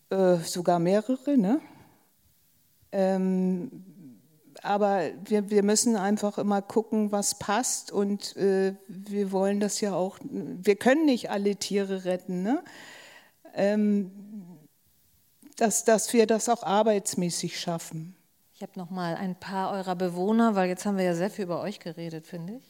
[0.09, 1.39] äh, sogar mehrere.
[1.39, 1.61] Ne?
[2.91, 3.71] Ähm,
[4.65, 9.95] aber wir, wir müssen einfach immer gucken, was passt und äh, wir wollen das ja
[9.95, 12.43] auch, wir können nicht alle Tiere retten.
[12.43, 12.65] Ne?
[13.55, 14.11] Ähm,
[15.61, 18.17] dass, dass wir das auch arbeitsmäßig schaffen.
[18.55, 21.45] Ich habe noch mal ein paar eurer Bewohner, weil jetzt haben wir ja sehr viel
[21.45, 22.65] über euch geredet, finde ich.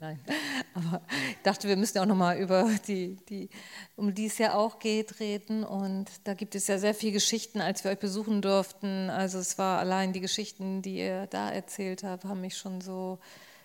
[0.00, 0.18] Nein,
[0.74, 3.50] aber ich dachte, wir müssen auch noch mal über die, die,
[3.96, 5.64] um die es ja auch geht, reden.
[5.64, 9.10] Und da gibt es ja sehr viele Geschichten, als wir euch besuchen durften.
[9.10, 13.18] Also es war allein die Geschichten, die ihr da erzählt habt, haben mich schon so,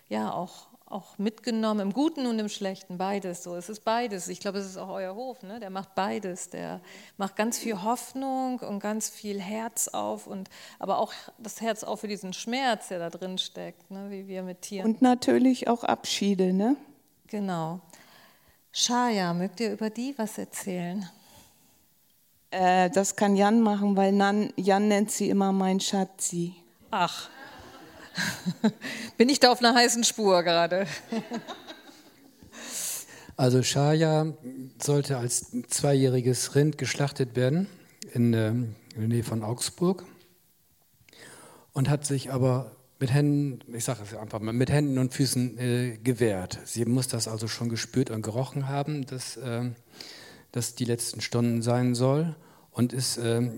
[0.08, 3.56] ja, auch auch mitgenommen, im Guten und im Schlechten, beides so.
[3.56, 4.28] Es ist beides.
[4.28, 5.58] Ich glaube, es ist auch euer Hof, ne?
[5.58, 6.48] der macht beides.
[6.50, 6.80] Der
[7.16, 12.00] macht ganz viel Hoffnung und ganz viel Herz auf, und, aber auch das Herz auf
[12.00, 14.10] für diesen Schmerz, der da drin steckt, ne?
[14.10, 14.86] wie wir mit Tieren.
[14.86, 16.76] Und natürlich auch Abschiede, ne?
[17.26, 17.80] Genau.
[18.70, 21.08] Shaya, mögt ihr über die was erzählen?
[22.50, 24.14] Äh, das kann Jan machen, weil
[24.56, 26.54] Jan nennt sie immer mein Schatzi.
[26.90, 27.28] Ach,
[29.16, 30.86] bin ich da auf einer heißen Spur gerade?
[33.36, 34.32] Also Shaya
[34.82, 37.66] sollte als zweijähriges Rind geschlachtet werden
[38.14, 38.52] in, äh,
[38.96, 40.06] der Nähe von Augsburg
[41.74, 45.58] und hat sich aber mit Händen, ich sage es einfach mal, mit Händen und Füßen
[45.58, 46.58] äh, gewehrt.
[46.64, 49.70] Sie muss das also schon gespürt und gerochen haben, dass äh,
[50.52, 52.34] das die letzten Stunden sein soll
[52.70, 53.50] und ist äh,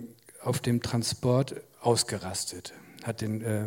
[0.42, 2.72] auf dem Transport ausgerastet.
[3.08, 3.66] Hat den äh,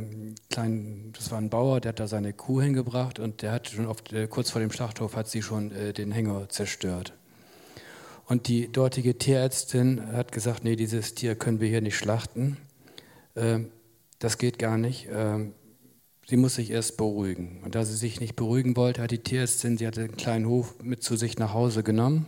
[0.51, 3.87] kleinen, das war ein Bauer, der hat da seine Kuh hingebracht und der hat schon
[3.87, 7.13] oft, äh, kurz vor dem Schlachthof hat sie schon äh, den Hänger zerstört.
[8.27, 12.57] Und die dortige Tierärztin hat gesagt, nee, dieses Tier können wir hier nicht schlachten.
[13.35, 13.71] Ähm,
[14.19, 15.07] das geht gar nicht.
[15.11, 15.53] Ähm,
[16.27, 17.61] sie muss sich erst beruhigen.
[17.63, 20.75] Und da sie sich nicht beruhigen wollte, hat die Tierärztin, sie hatte einen kleinen Hof
[20.83, 22.27] mit zu sich nach Hause genommen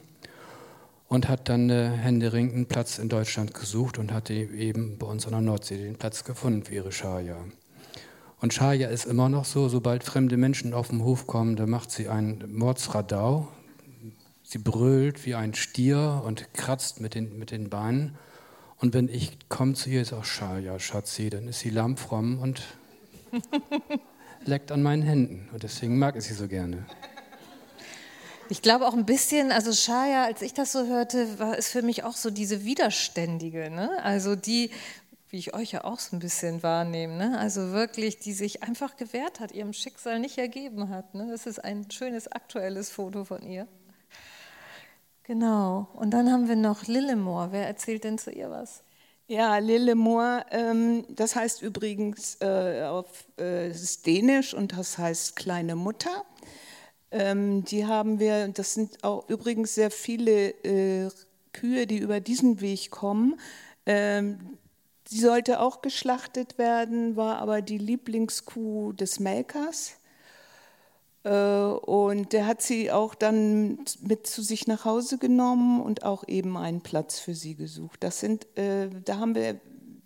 [1.13, 5.27] und hat dann äh, händeringend einen Platz in Deutschland gesucht und hatte eben bei uns
[5.27, 7.37] an der Nordsee den Platz gefunden für ihre Schaja.
[8.41, 11.91] Und Schaja ist immer noch so, sobald fremde Menschen auf den Hof kommen, da macht
[11.91, 13.47] sie ein Mordsradau.
[14.41, 18.17] Sie brüllt wie ein Stier und kratzt mit den, mit den Beinen.
[18.77, 22.63] Und wenn ich komme zu ihr, ist auch Schaja, Schatzi, dann ist sie lammfromm und
[24.45, 25.47] leckt an meinen Händen.
[25.53, 26.87] Und deswegen mag ich sie so gerne.
[28.49, 31.81] Ich glaube auch ein bisschen, also Shaya, als ich das so hörte, war es für
[31.81, 34.03] mich auch so diese Widerständige, ne?
[34.03, 34.69] also die,
[35.29, 37.39] wie ich euch ja auch so ein bisschen wahrnehme, ne?
[37.39, 41.15] also wirklich, die sich einfach gewehrt hat, ihrem Schicksal nicht ergeben hat.
[41.15, 41.27] Ne?
[41.31, 43.67] Das ist ein schönes aktuelles Foto von ihr.
[45.23, 45.87] Genau.
[45.93, 47.53] Und dann haben wir noch Lillemore.
[47.53, 48.83] Wer erzählt denn zu ihr was?
[49.27, 53.71] Ja, Lillemore, ähm, das heißt übrigens äh, auf äh,
[54.05, 56.25] Dänisch und das heißt kleine Mutter.
[57.13, 61.09] Ähm, die haben wir, das sind auch übrigens sehr viele äh,
[61.53, 63.39] Kühe, die über diesen Weg kommen.
[63.85, 64.57] Ähm,
[65.07, 69.93] sie sollte auch geschlachtet werden, war aber die Lieblingskuh des Melkers.
[71.23, 76.27] Äh, und der hat sie auch dann mit zu sich nach Hause genommen und auch
[76.27, 78.03] eben einen Platz für sie gesucht.
[78.03, 79.61] Das sind, äh, da haben wir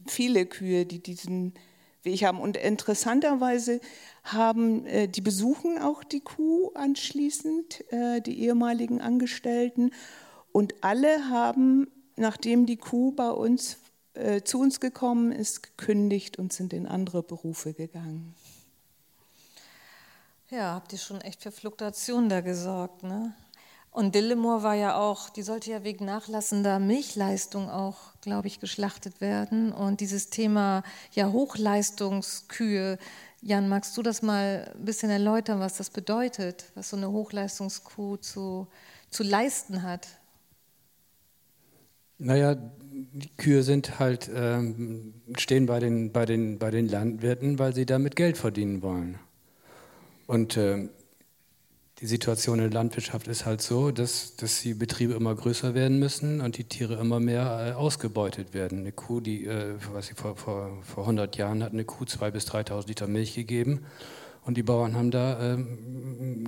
[0.08, 1.54] viele Kühe, die diesen
[2.03, 2.39] Weg haben.
[2.39, 3.81] Und interessanterweise
[4.23, 9.91] haben, äh, die besuchen auch die Kuh anschließend, äh, die ehemaligen Angestellten.
[10.51, 13.77] Und alle haben, nachdem die Kuh bei uns
[14.13, 18.36] äh, zu uns gekommen ist, gekündigt und sind in andere Berufe gegangen.
[20.49, 23.36] Ja, habt ihr schon echt für Fluktuation da gesorgt, ne?
[23.97, 29.21] Und Dillemore war ja auch, die sollte ja wegen nachlassender Milchleistung auch, glaube ich, geschlachtet
[29.21, 29.71] werden.
[29.71, 30.83] Und dieses Thema
[31.13, 32.99] ja Hochleistungskühe,
[33.41, 38.17] Jan, magst du das mal ein bisschen erläutern, was das bedeutet, was so eine Hochleistungskuh
[38.17, 38.67] zu,
[39.10, 40.07] zu leisten hat?
[42.19, 47.73] Naja, die Kühe sind halt, ähm, stehen bei den, bei, den, bei den Landwirten, weil
[47.73, 49.17] sie damit Geld verdienen wollen.
[50.27, 50.88] Und äh,
[51.99, 55.97] die Situation in der Landwirtschaft ist halt so, dass, dass die Betriebe immer größer werden
[55.97, 58.79] müssen und die Tiere immer mehr äh, ausgebeutet werden.
[58.79, 62.31] Eine Kuh, die, äh, was ich vor, vor, vor 100 Jahren hat eine Kuh 2.000
[62.31, 63.86] bis 3.000 Liter Milch gegeben
[64.45, 65.57] und die Bauern haben da äh,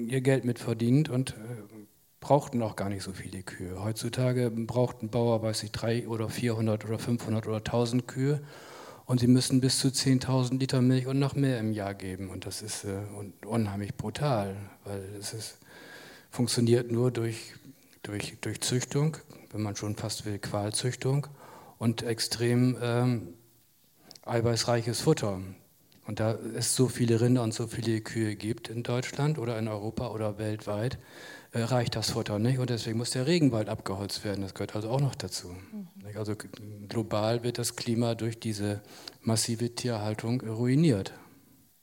[0.08, 1.34] ihr Geld mit verdient und äh,
[2.20, 3.84] brauchten auch gar nicht so viele Kühe.
[3.84, 8.42] Heutzutage braucht ein Bauer, weiß ich, 300 oder 400 oder 500 oder 1000 Kühe
[9.10, 12.30] und sie müssen bis zu 10.000 Liter Milch und noch mehr im Jahr geben.
[12.30, 13.00] Und das ist äh,
[13.44, 15.58] unheimlich brutal, weil es ist,
[16.30, 17.56] funktioniert nur durch,
[18.04, 19.18] durch, durch Züchtung,
[19.52, 21.26] wenn man schon fast will, Qualzüchtung
[21.80, 23.34] und extrem ähm,
[24.28, 25.42] eiweißreiches Futter.
[26.06, 29.68] Und da es so viele Rinder und so viele Kühe gibt in Deutschland oder in
[29.68, 31.00] Europa oder weltweit,
[31.52, 34.42] äh, reicht das Futter nicht und deswegen muss der Regenwald abgeholzt werden.
[34.42, 35.48] Das gehört also auch noch dazu.
[35.48, 35.88] Mhm.
[36.16, 36.36] Also
[36.88, 38.82] global wird das Klima durch diese
[39.22, 41.14] massive Tierhaltung ruiniert.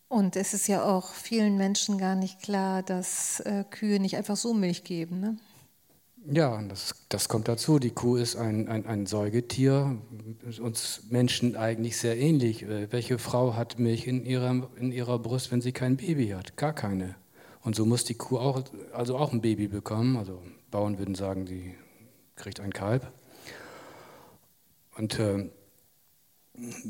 [0.08, 4.36] Und es ist ja auch vielen Menschen gar nicht klar, dass äh, Kühe nicht einfach
[4.36, 5.20] so Milch geben.
[5.20, 5.36] Ne?
[6.30, 7.78] Ja, das, das kommt dazu.
[7.78, 9.98] Die Kuh ist ein, ein, ein Säugetier,
[10.60, 12.62] uns Menschen eigentlich sehr ähnlich.
[12.62, 16.56] Äh, welche Frau hat Milch in ihrer, in ihrer Brust, wenn sie kein Baby hat?
[16.56, 17.16] Gar keine.
[17.66, 20.16] Und so muss die Kuh auch, also auch ein Baby bekommen.
[20.16, 21.74] Also Bauern würden sagen, sie
[22.36, 23.12] kriegt ein Kalb.
[24.96, 25.50] Und äh,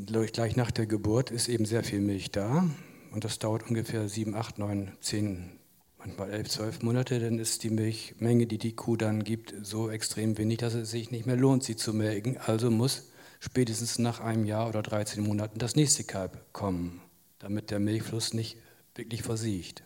[0.05, 2.69] gleich nach der Geburt ist eben sehr viel Milch da.
[3.11, 5.57] Und das dauert ungefähr sieben, acht, neun, zehn,
[5.97, 7.19] manchmal elf, zwölf Monate.
[7.19, 11.09] Dann ist die Milchmenge, die die Kuh dann gibt, so extrem wenig, dass es sich
[11.09, 12.37] nicht mehr lohnt, sie zu melken.
[12.37, 13.09] Also muss
[13.39, 17.01] spätestens nach einem Jahr oder 13 Monaten das nächste Kalb kommen,
[17.39, 18.57] damit der Milchfluss nicht
[18.93, 19.81] wirklich versiegt.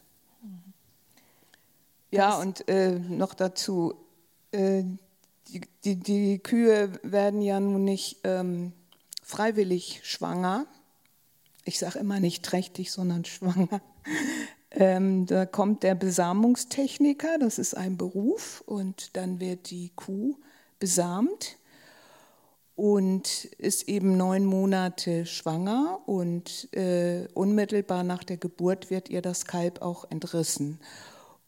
[2.11, 3.95] Ja, und äh, noch dazu,
[4.51, 4.83] äh,
[5.47, 8.73] die, die, die, Kühe werden ja nun nicht ähm,
[9.23, 10.65] freiwillig schwanger.
[11.63, 13.81] Ich sage immer nicht trächtig, sondern schwanger.
[14.71, 20.35] Ähm, da kommt der Besamungstechniker, das ist ein Beruf, und dann wird die Kuh
[20.79, 21.57] besamt
[22.75, 29.45] und ist eben neun Monate schwanger und äh, unmittelbar nach der Geburt wird ihr das
[29.45, 30.79] Kalb auch entrissen.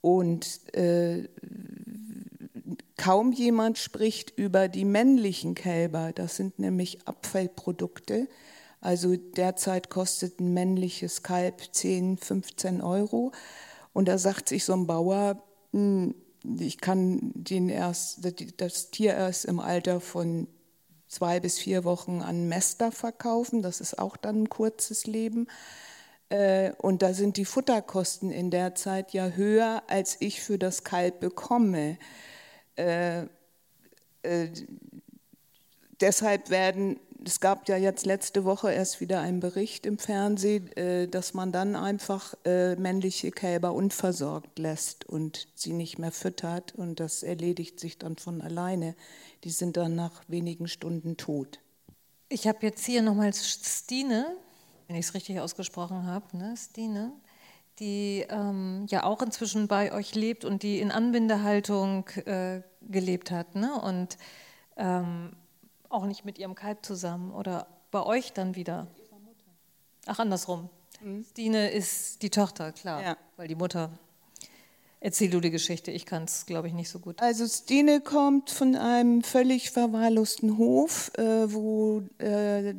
[0.03, 1.29] Und äh,
[2.97, 8.27] kaum jemand spricht über die männlichen Kälber, das sind nämlich Abfallprodukte.
[8.81, 13.31] Also derzeit kostet ein männliches Kalb 10, 15 Euro.
[13.93, 16.15] Und da sagt sich so ein Bauer, hm,
[16.59, 20.49] ich kann den erst, das Tier erst im Alter von
[21.07, 23.61] zwei bis vier Wochen an Mester verkaufen.
[23.61, 25.47] Das ist auch dann ein kurzes Leben.
[26.33, 30.83] Äh, und da sind die Futterkosten in der Zeit ja höher, als ich für das
[30.83, 31.99] Kalb bekomme.
[32.75, 33.25] Äh,
[34.23, 34.47] äh,
[36.01, 41.07] deshalb werden es gab ja jetzt letzte Woche erst wieder einen Bericht im Fernsehen, äh,
[41.07, 46.99] dass man dann einfach äh, männliche Kälber unversorgt lässt und sie nicht mehr füttert und
[46.99, 48.95] das erledigt sich dann von alleine.
[49.43, 51.59] Die sind dann nach wenigen Stunden tot.
[52.27, 54.35] Ich habe jetzt hier nochmal Stine,
[54.87, 56.55] wenn ich es richtig ausgesprochen habe, ne?
[56.57, 57.11] Stine,
[57.79, 63.55] die ähm, ja auch inzwischen bei euch lebt und die in Anbindehaltung äh, gelebt hat.
[63.55, 63.79] Ne?
[63.81, 64.17] Und
[64.77, 65.35] ähm,
[65.89, 68.87] auch nicht mit ihrem Kalb zusammen oder bei euch dann wieder?
[70.05, 70.69] Ach, andersrum.
[71.01, 71.23] Mhm.
[71.23, 73.17] Stine ist die Tochter, klar, ja.
[73.37, 73.89] weil die Mutter.
[75.05, 77.21] Erzähl du die Geschichte, ich kann es, glaube ich, nicht so gut.
[77.21, 82.73] Also Stine kommt von einem völlig verwahrlosten Hof, äh, wo äh,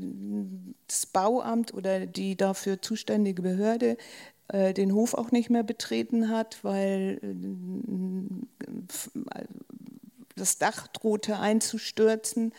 [0.87, 3.99] das Bauamt oder die dafür zuständige Behörde
[4.49, 7.35] äh, den Hof auch nicht mehr betreten hat, weil äh,
[10.35, 12.55] das Dach drohte einzustürzen.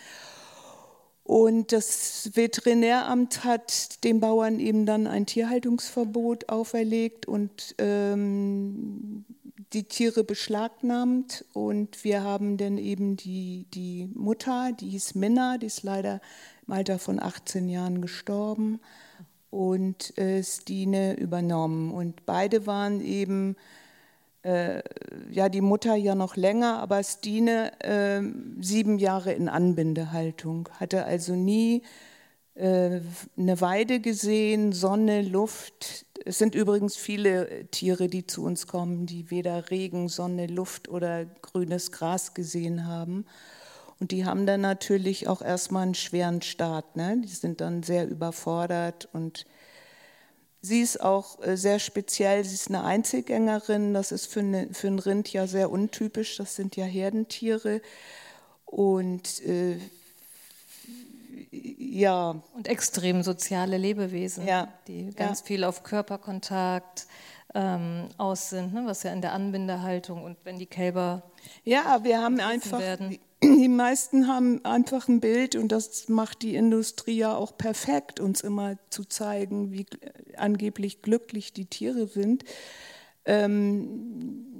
[1.23, 9.25] Und das Veterinäramt hat den Bauern eben dann ein Tierhaltungsverbot auferlegt und ähm,
[9.73, 11.45] die Tiere beschlagnahmt.
[11.53, 16.21] Und wir haben dann eben die, die Mutter, die hieß Minna, die ist leider
[16.67, 18.79] im Alter von 18 Jahren gestorben,
[19.55, 21.91] und äh, Stine übernommen.
[21.91, 23.55] Und beide waren eben
[24.43, 24.81] äh,
[25.31, 28.21] ja die Mutter ja noch länger, aber Stine äh,
[28.61, 31.83] sieben Jahre in Anbindehaltung, hatte also nie
[32.55, 32.99] äh,
[33.37, 36.04] eine Weide gesehen, Sonne, Luft.
[36.27, 41.25] Es sind übrigens viele Tiere, die zu uns kommen, die weder Regen, Sonne, Luft oder
[41.25, 43.25] grünes Gras gesehen haben.
[43.99, 46.95] Und die haben dann natürlich auch erstmal einen schweren Start.
[46.95, 47.21] Ne?
[47.23, 49.45] Die sind dann sehr überfordert und
[50.61, 54.87] Sie ist auch äh, sehr speziell, sie ist eine Einzelgängerin, das ist für, eine, für
[54.87, 57.81] ein Rind ja sehr untypisch, das sind ja Herdentiere.
[58.65, 59.77] Und äh,
[61.51, 62.41] ja.
[62.53, 64.67] Und extrem soziale Lebewesen, ja.
[64.87, 65.45] die ganz ja.
[65.45, 67.07] viel auf Körperkontakt
[67.53, 68.83] ähm, aus sind, ne?
[68.85, 71.23] was ja in der Anbindehaltung und wenn die Kälber.
[71.63, 72.79] Ja, wir haben einfach.
[72.79, 78.19] Werden die meisten haben einfach ein Bild und das macht die Industrie ja auch perfekt,
[78.19, 79.85] uns immer zu zeigen, wie
[80.37, 82.43] angeblich glücklich die Tiere sind.
[83.25, 84.54] Ähm,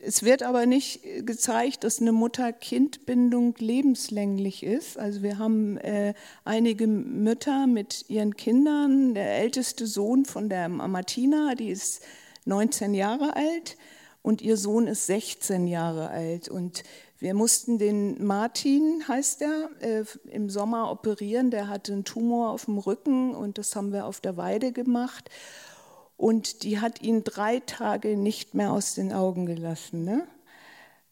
[0.00, 4.96] es wird aber nicht gezeigt, dass eine Mutter-Kind-Bindung lebenslänglich ist.
[4.96, 9.14] Also wir haben äh, einige Mütter mit ihren Kindern.
[9.14, 12.02] Der älteste Sohn von der Martina, die ist
[12.44, 13.76] 19 Jahre alt
[14.22, 16.48] und ihr Sohn ist 16 Jahre alt.
[16.48, 16.84] Und
[17.18, 21.50] wir mussten den Martin, heißt er, äh, im Sommer operieren.
[21.50, 25.28] Der hatte einen Tumor auf dem Rücken und das haben wir auf der Weide gemacht.
[26.18, 30.04] Und die hat ihn drei Tage nicht mehr aus den Augen gelassen.
[30.04, 30.26] Ne?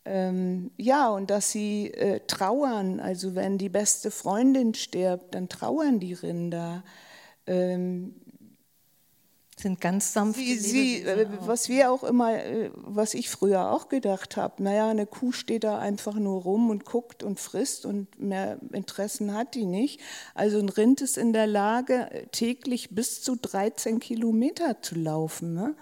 [0.04, 6.00] Ähm, ja, und dass sie äh, trauern, also wenn die beste Freundin stirbt, dann trauern
[6.00, 6.82] die Rinder.
[7.46, 8.16] Ähm,
[9.58, 10.38] sind ganz sanft.
[10.38, 14.90] Sie, sie, äh, was wir auch immer, äh, was ich früher auch gedacht habe, naja,
[14.90, 19.54] eine Kuh steht da einfach nur rum und guckt und frisst und mehr Interessen hat
[19.54, 20.00] die nicht.
[20.34, 25.54] Also ein Rind ist in der Lage, täglich bis zu 13 Kilometer zu laufen.
[25.54, 25.74] Ne?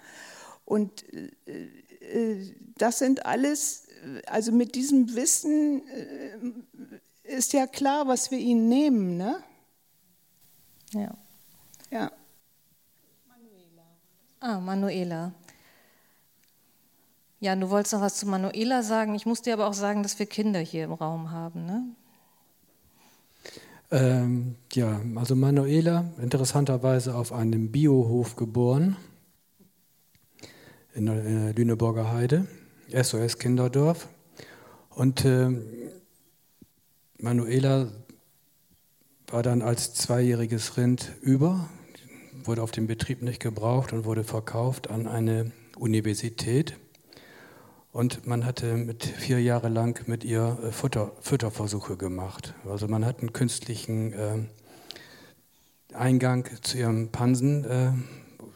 [0.64, 2.36] Und äh,
[2.78, 3.88] das sind alles,
[4.26, 5.82] also mit diesem Wissen
[7.24, 9.16] ist ja klar, was wir ihnen nehmen.
[9.16, 9.42] Ne?
[10.92, 11.16] Ja.
[11.90, 12.12] Ja.
[14.46, 15.32] Ah, Manuela.
[17.40, 19.14] Ja, du wolltest noch was zu Manuela sagen.
[19.14, 21.64] Ich muss dir aber auch sagen, dass wir Kinder hier im Raum haben.
[21.64, 21.82] Ne?
[23.90, 28.98] Ähm, ja, also Manuela, interessanterweise auf einem Biohof geboren,
[30.92, 32.46] in der Lüneburger Heide,
[32.92, 34.08] SOS Kinderdorf.
[34.90, 35.52] Und äh,
[37.16, 37.88] Manuela
[39.28, 41.66] war dann als zweijähriges Rind über,
[42.46, 46.76] wurde auf dem Betrieb nicht gebraucht und wurde verkauft an eine Universität.
[47.92, 52.54] Und man hatte mit vier Jahre lang mit ihr äh, Futter, Futterversuche gemacht.
[52.68, 54.38] Also man hat einen künstlichen äh,
[55.94, 57.92] Eingang zu ihrem Pansen äh,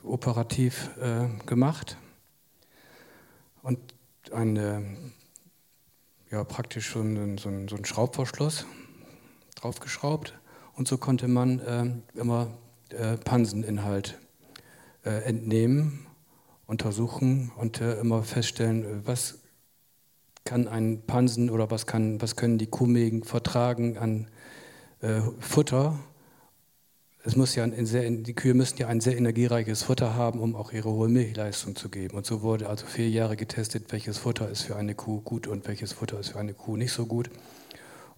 [0.05, 1.97] operativ äh, gemacht
[3.63, 3.79] und
[4.33, 4.85] eine,
[6.31, 8.67] ja, praktisch so einen, so einen Schraubverschluss
[9.55, 10.39] draufgeschraubt.
[10.75, 12.49] Und so konnte man äh, immer
[12.93, 14.19] äh, Panseninhalt
[15.05, 16.07] äh, entnehmen,
[16.67, 19.39] untersuchen und äh, immer feststellen, was
[20.45, 24.29] kann ein Pansen oder was, kann, was können die Kuhmägen vertragen an
[25.01, 25.99] äh, Futter
[27.29, 30.73] es muss ja sehr, die Kühe müssen ja ein sehr energiereiches Futter haben, um auch
[30.73, 32.17] ihre hohe Milchleistung zu geben.
[32.17, 35.69] Und so wurde also vier Jahre getestet, welches Futter ist für eine Kuh gut und
[35.69, 37.29] welches Futter ist für eine Kuh nicht so gut.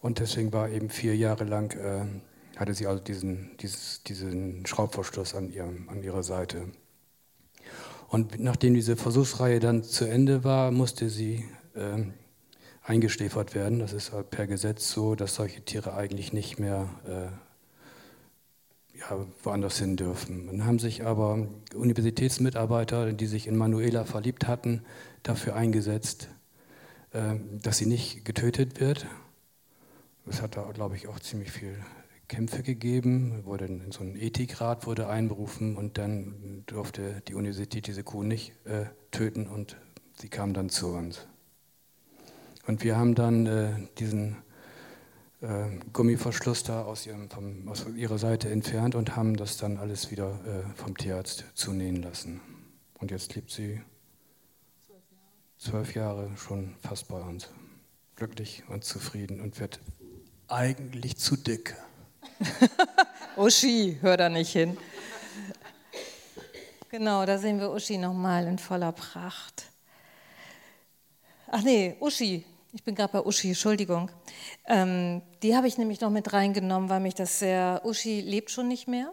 [0.01, 2.05] Und deswegen war eben vier Jahre lang, äh,
[2.61, 6.67] hatte sie also diesen, dieses, diesen Schraubverschluss an, ihrem, an ihrer Seite.
[8.09, 12.03] Und nachdem diese Versuchsreihe dann zu Ende war, musste sie äh,
[12.83, 13.79] eingeschläfert werden.
[13.79, 19.97] Das ist per Gesetz so, dass solche Tiere eigentlich nicht mehr äh, ja, woanders hin
[19.97, 20.47] dürfen.
[20.49, 24.83] Dann haben sich aber Universitätsmitarbeiter, die sich in Manuela verliebt hatten,
[25.23, 26.29] dafür eingesetzt,
[27.15, 29.07] ähm, dass sie nicht getötet wird.
[30.27, 31.79] Es hat da, glaube ich, auch ziemlich viel
[32.31, 33.45] Kämpfe gegeben.
[33.45, 38.53] Wurde in so ein Ethikrat wurde einberufen und dann durfte die Universität diese Kuh nicht
[38.67, 39.77] äh, töten und
[40.15, 41.27] sie kam dann zu uns.
[42.69, 44.37] Und wir haben dann äh, diesen
[45.41, 50.13] äh, Gummiverschluss da aus, ihrem, vom, aus, ihrer Seite entfernt und haben das dann alles
[50.13, 52.41] wieder äh, vom Tierarzt zunähen lassen.
[52.95, 53.81] Und jetzt lebt sie
[55.59, 57.51] zwölf Jahre schon fast bei uns.
[58.15, 59.81] Glücklich und zufrieden und wird
[60.47, 61.75] eigentlich zu dick.
[63.37, 64.77] Uschi, hör da nicht hin.
[66.91, 69.67] Genau, da sehen wir Uschi nochmal in voller Pracht.
[71.49, 74.11] Ach nee, Uschi, ich bin gerade bei Uschi, Entschuldigung.
[74.67, 78.69] Ähm, die habe ich nämlich noch mit reingenommen, weil mich das sehr, Uschi lebt schon
[78.69, 79.13] nicht mehr.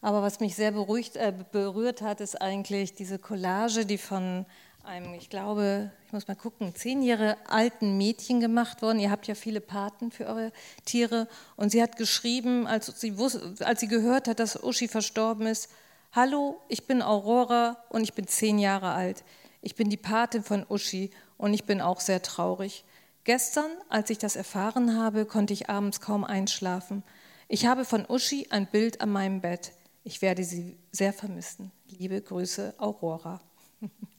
[0.00, 4.46] Aber was mich sehr beruhigt, äh, berührt hat, ist eigentlich diese Collage, die von
[4.84, 8.98] einem, ich glaube, ich muss mal gucken, zehn Jahre alten Mädchen gemacht worden.
[8.98, 10.52] Ihr habt ja viele Paten für eure
[10.84, 11.28] Tiere.
[11.56, 15.68] Und sie hat geschrieben, als sie, wusste, als sie gehört hat, dass Uschi verstorben ist,
[16.12, 19.24] Hallo, ich bin Aurora und ich bin zehn Jahre alt.
[19.60, 22.84] Ich bin die Patin von Uschi und ich bin auch sehr traurig.
[23.24, 27.02] Gestern, als ich das erfahren habe, konnte ich abends kaum einschlafen.
[27.46, 29.72] Ich habe von Uschi ein Bild an meinem Bett.
[30.02, 31.72] Ich werde sie sehr vermissen.
[31.86, 33.40] Liebe Grüße, Aurora.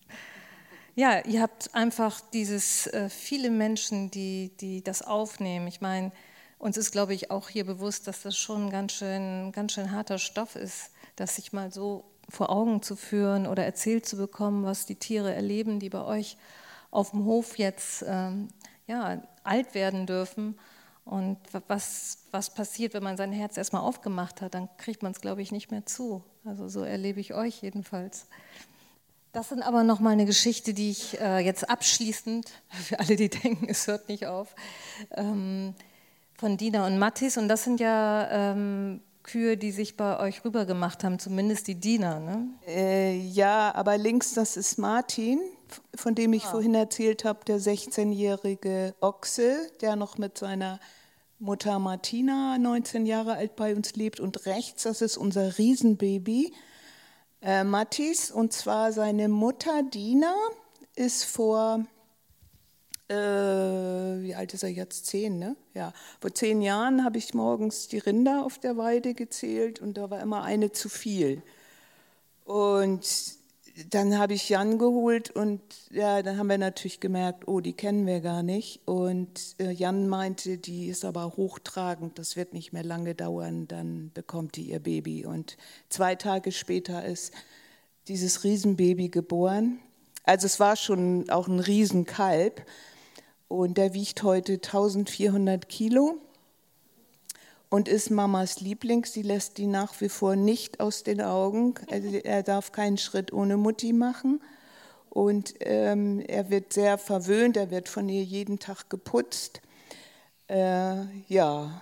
[1.00, 5.66] ja, ihr habt einfach dieses äh, viele Menschen, die, die das aufnehmen.
[5.68, 6.12] Ich meine,
[6.58, 10.18] uns ist, glaube ich, auch hier bewusst, dass das schon ganz schön, ganz schön harter
[10.18, 14.88] Stoff ist, das sich mal so vor Augen zu führen oder erzählt zu bekommen, was
[14.88, 16.36] die Tiere erleben, die bei euch
[16.92, 18.50] auf dem Hof jetzt ähm,
[18.86, 20.60] ja, alt werden dürfen.
[21.06, 21.38] Und
[21.70, 25.42] was, was passiert, wenn man sein Herz erstmal aufgemacht hat, dann kriegt man es, glaube
[25.42, 26.26] ich, nicht mehr zu.
[26.44, 28.28] Also so erlebe ich euch jedenfalls.
[29.32, 33.68] Das sind aber nochmal eine Geschichte, die ich äh, jetzt abschließend, für alle, die denken,
[33.70, 34.56] es hört nicht auf,
[35.12, 35.76] ähm,
[36.36, 37.38] von Dina und Mattis.
[37.38, 42.20] Und das sind ja ähm, Kühe, die sich bei euch rübergemacht haben, zumindest die Dina.
[42.20, 42.48] Ne?
[42.68, 45.40] Äh, ja, aber links, das ist Martin
[45.96, 46.52] von dem ich ah.
[46.52, 50.80] vorhin erzählt habe, der 16-jährige Ochse, der noch mit seiner
[51.40, 54.20] Mutter Martina, 19 Jahre alt, bei uns lebt.
[54.20, 56.54] Und rechts, das ist unser Riesenbaby,
[57.42, 58.32] äh, Mattis.
[58.32, 60.36] Und zwar seine Mutter Dina
[60.96, 61.86] ist vor,
[63.10, 65.08] äh, wie alt ist er jetzt?
[65.08, 65.56] Zehn, ne?
[65.74, 70.10] Ja, vor zehn Jahren habe ich morgens die Rinder auf der Weide gezählt und da
[70.10, 71.42] war immer eine zu viel.
[72.46, 73.39] Und
[73.90, 75.62] dann habe ich Jan geholt und
[75.92, 78.82] ja, dann haben wir natürlich gemerkt, oh, die kennen wir gar nicht.
[78.86, 84.12] Und äh, Jan meinte, die ist aber hochtragend, das wird nicht mehr lange dauern, dann
[84.14, 85.26] bekommt die ihr Baby.
[85.26, 85.58] Und
[85.90, 87.34] zwei Tage später ist
[88.08, 89.80] dieses Riesenbaby geboren.
[90.24, 92.66] Also es war schon auch ein Riesenkalb
[93.48, 96.20] und der wiegt heute 1400 Kilo
[97.70, 99.06] und ist Mamas Liebling.
[99.06, 101.76] Sie lässt die nach wie vor nicht aus den Augen.
[101.92, 104.42] Also er darf keinen Schritt ohne Mutti machen.
[105.10, 109.62] Und ähm, er wird sehr verwöhnt, er wird von ihr jeden Tag geputzt.
[110.48, 111.82] Äh, ja,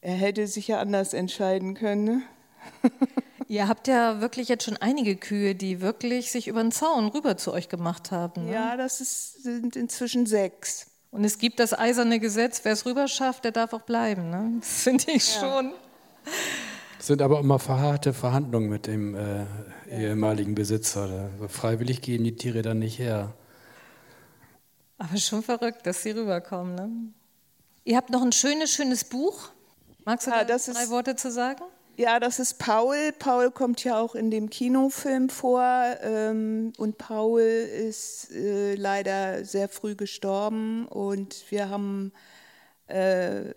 [0.00, 2.04] er hätte sich ja anders entscheiden können.
[2.04, 2.22] Ne?
[3.48, 7.36] Ihr habt ja wirklich jetzt schon einige Kühe, die wirklich sich über den Zaun rüber
[7.36, 8.44] zu euch gemacht haben.
[8.44, 8.52] Ne?
[8.52, 10.86] Ja, das ist, sind inzwischen sechs.
[11.10, 14.30] Und es gibt das eiserne Gesetz, wer es rüber schafft, der darf auch bleiben.
[14.30, 14.52] Ne?
[14.60, 15.40] Das finde ich ja.
[15.40, 15.72] schon.
[16.98, 19.46] Es sind aber immer verharrte Verhandlungen mit dem äh,
[19.88, 21.30] ehemaligen Besitzer.
[21.32, 23.34] Also freiwillig gehen die Tiere dann nicht her.
[24.98, 26.74] Aber schon verrückt, dass sie rüberkommen.
[26.74, 26.90] Ne?
[27.84, 29.50] Ihr habt noch ein schönes, schönes Buch.
[30.04, 31.62] Magst du ja, da drei ist, Worte zu sagen?
[31.98, 33.10] Ja, das ist Paul.
[33.18, 35.96] Paul kommt ja auch in dem Kinofilm vor.
[36.00, 40.86] Ähm, und Paul ist äh, leider sehr früh gestorben.
[40.86, 42.12] Und wir haben
[42.86, 43.52] äh,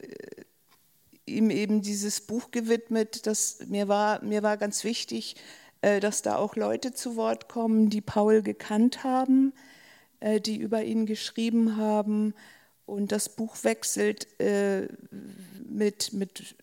[1.27, 3.27] ihm eben dieses Buch gewidmet.
[3.27, 5.35] Das, mir, war, mir war ganz wichtig,
[5.81, 9.53] äh, dass da auch Leute zu Wort kommen, die Paul gekannt haben,
[10.19, 12.33] äh, die über ihn geschrieben haben.
[12.87, 14.87] Und das Buch wechselt äh,
[15.69, 16.55] mit, mit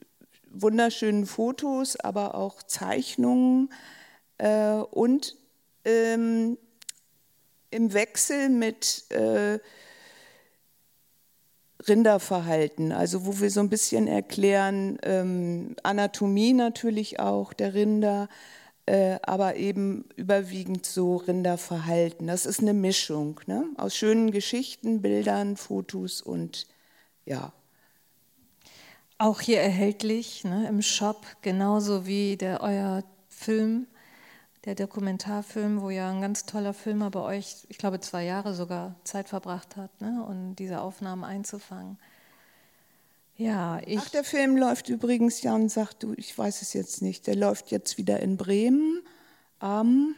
[0.53, 3.71] wunderschönen Fotos, aber auch Zeichnungen
[4.91, 5.37] und
[5.85, 6.59] ähm,
[7.71, 9.05] im Wechsel mit
[11.87, 18.29] Rinderverhalten, also wo wir so ein bisschen erklären, ähm, Anatomie natürlich auch der Rinder,
[18.87, 22.27] äh, aber eben überwiegend so Rinderverhalten.
[22.27, 23.65] Das ist eine Mischung ne?
[23.77, 26.67] aus schönen Geschichten, Bildern, Fotos und
[27.25, 27.53] ja.
[29.19, 33.89] Auch hier erhältlich ne, im Shop, genauso wie der euer Film
[34.65, 38.95] der Dokumentarfilm, wo ja ein ganz toller Filmer bei euch, ich glaube zwei Jahre sogar
[39.03, 41.99] Zeit verbracht hat, ne, um diese Aufnahmen einzufangen.
[43.37, 47.27] Ja, ich Ach, der Film läuft übrigens, Jan sagt du, ich weiß es jetzt nicht,
[47.27, 49.03] der läuft jetzt wieder in Bremen
[49.59, 50.15] am...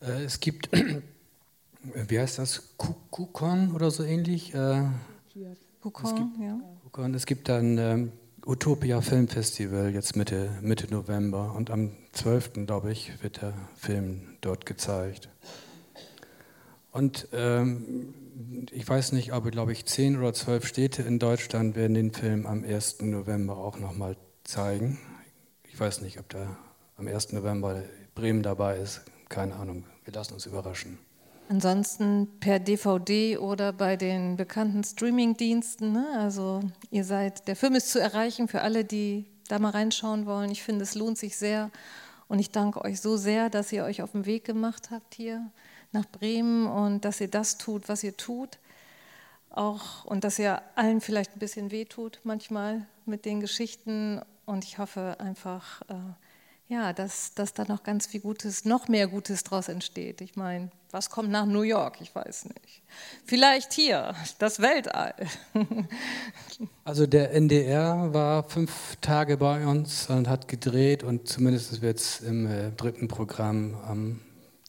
[0.00, 0.70] Ähm äh, es gibt,
[1.82, 4.54] wie heißt das, Kukon oder so ähnlich?
[4.54, 4.84] Äh,
[5.80, 6.58] Kukon, ja.
[6.94, 7.76] Kukon, es gibt dann...
[7.76, 8.12] Ähm,
[8.46, 12.66] Utopia Filmfestival jetzt Mitte, Mitte November und am 12.
[12.66, 15.28] glaube ich wird der Film dort gezeigt.
[16.92, 18.14] Und ähm,
[18.70, 22.46] ich weiß nicht, aber glaube ich zehn oder zwölf Städte in Deutschland werden den Film
[22.46, 23.00] am 1.
[23.00, 24.98] November auch nochmal zeigen.
[25.64, 26.56] Ich weiß nicht, ob da
[26.96, 27.32] am 1.
[27.32, 27.82] November
[28.14, 29.00] Bremen dabei ist.
[29.30, 29.84] Keine Ahnung.
[30.04, 30.98] Wir lassen uns überraschen.
[31.48, 35.92] Ansonsten per DVD oder bei den bekannten Streaming-Diensten.
[35.92, 36.06] Ne?
[36.18, 40.50] Also ihr seid, der Film ist zu erreichen für alle, die da mal reinschauen wollen.
[40.50, 41.70] Ich finde, es lohnt sich sehr.
[42.28, 45.50] Und ich danke euch so sehr, dass ihr euch auf den Weg gemacht habt hier
[45.92, 48.58] nach Bremen und dass ihr das tut, was ihr tut.
[49.50, 54.20] Auch, und dass ihr allen vielleicht ein bisschen wehtut manchmal mit den Geschichten.
[54.46, 55.94] Und ich hoffe einfach, äh,
[56.68, 60.20] ja, dass, dass da noch ganz viel Gutes, noch mehr Gutes draus entsteht.
[60.20, 61.98] Ich meine, was kommt nach New York?
[62.00, 62.82] Ich weiß nicht.
[63.24, 65.14] Vielleicht hier, das Weltall.
[66.84, 72.20] Also der NDR war fünf Tage bei uns und hat gedreht und zumindest wird es
[72.20, 74.20] im äh, dritten Programm am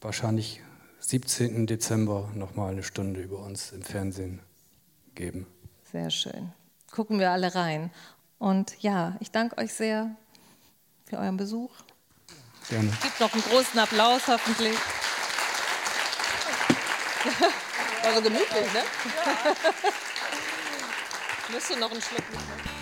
[0.02, 0.62] wahrscheinlich
[1.00, 1.68] 17.
[1.68, 4.40] Dezember nochmal eine Stunde über uns im Fernsehen
[5.14, 5.46] geben.
[5.92, 6.54] Sehr schön.
[6.90, 7.92] Gucken wir alle rein.
[8.40, 10.16] Und ja, ich danke euch sehr
[11.08, 11.72] für euren Besuch.
[12.70, 12.90] Gerne.
[12.92, 14.78] Es gibt noch einen großen Applaus hoffentlich.
[18.04, 18.84] War so gemütlich, ne?
[21.48, 21.54] Ja.
[21.54, 22.75] Müsst du noch einen Schluck mitnehmen?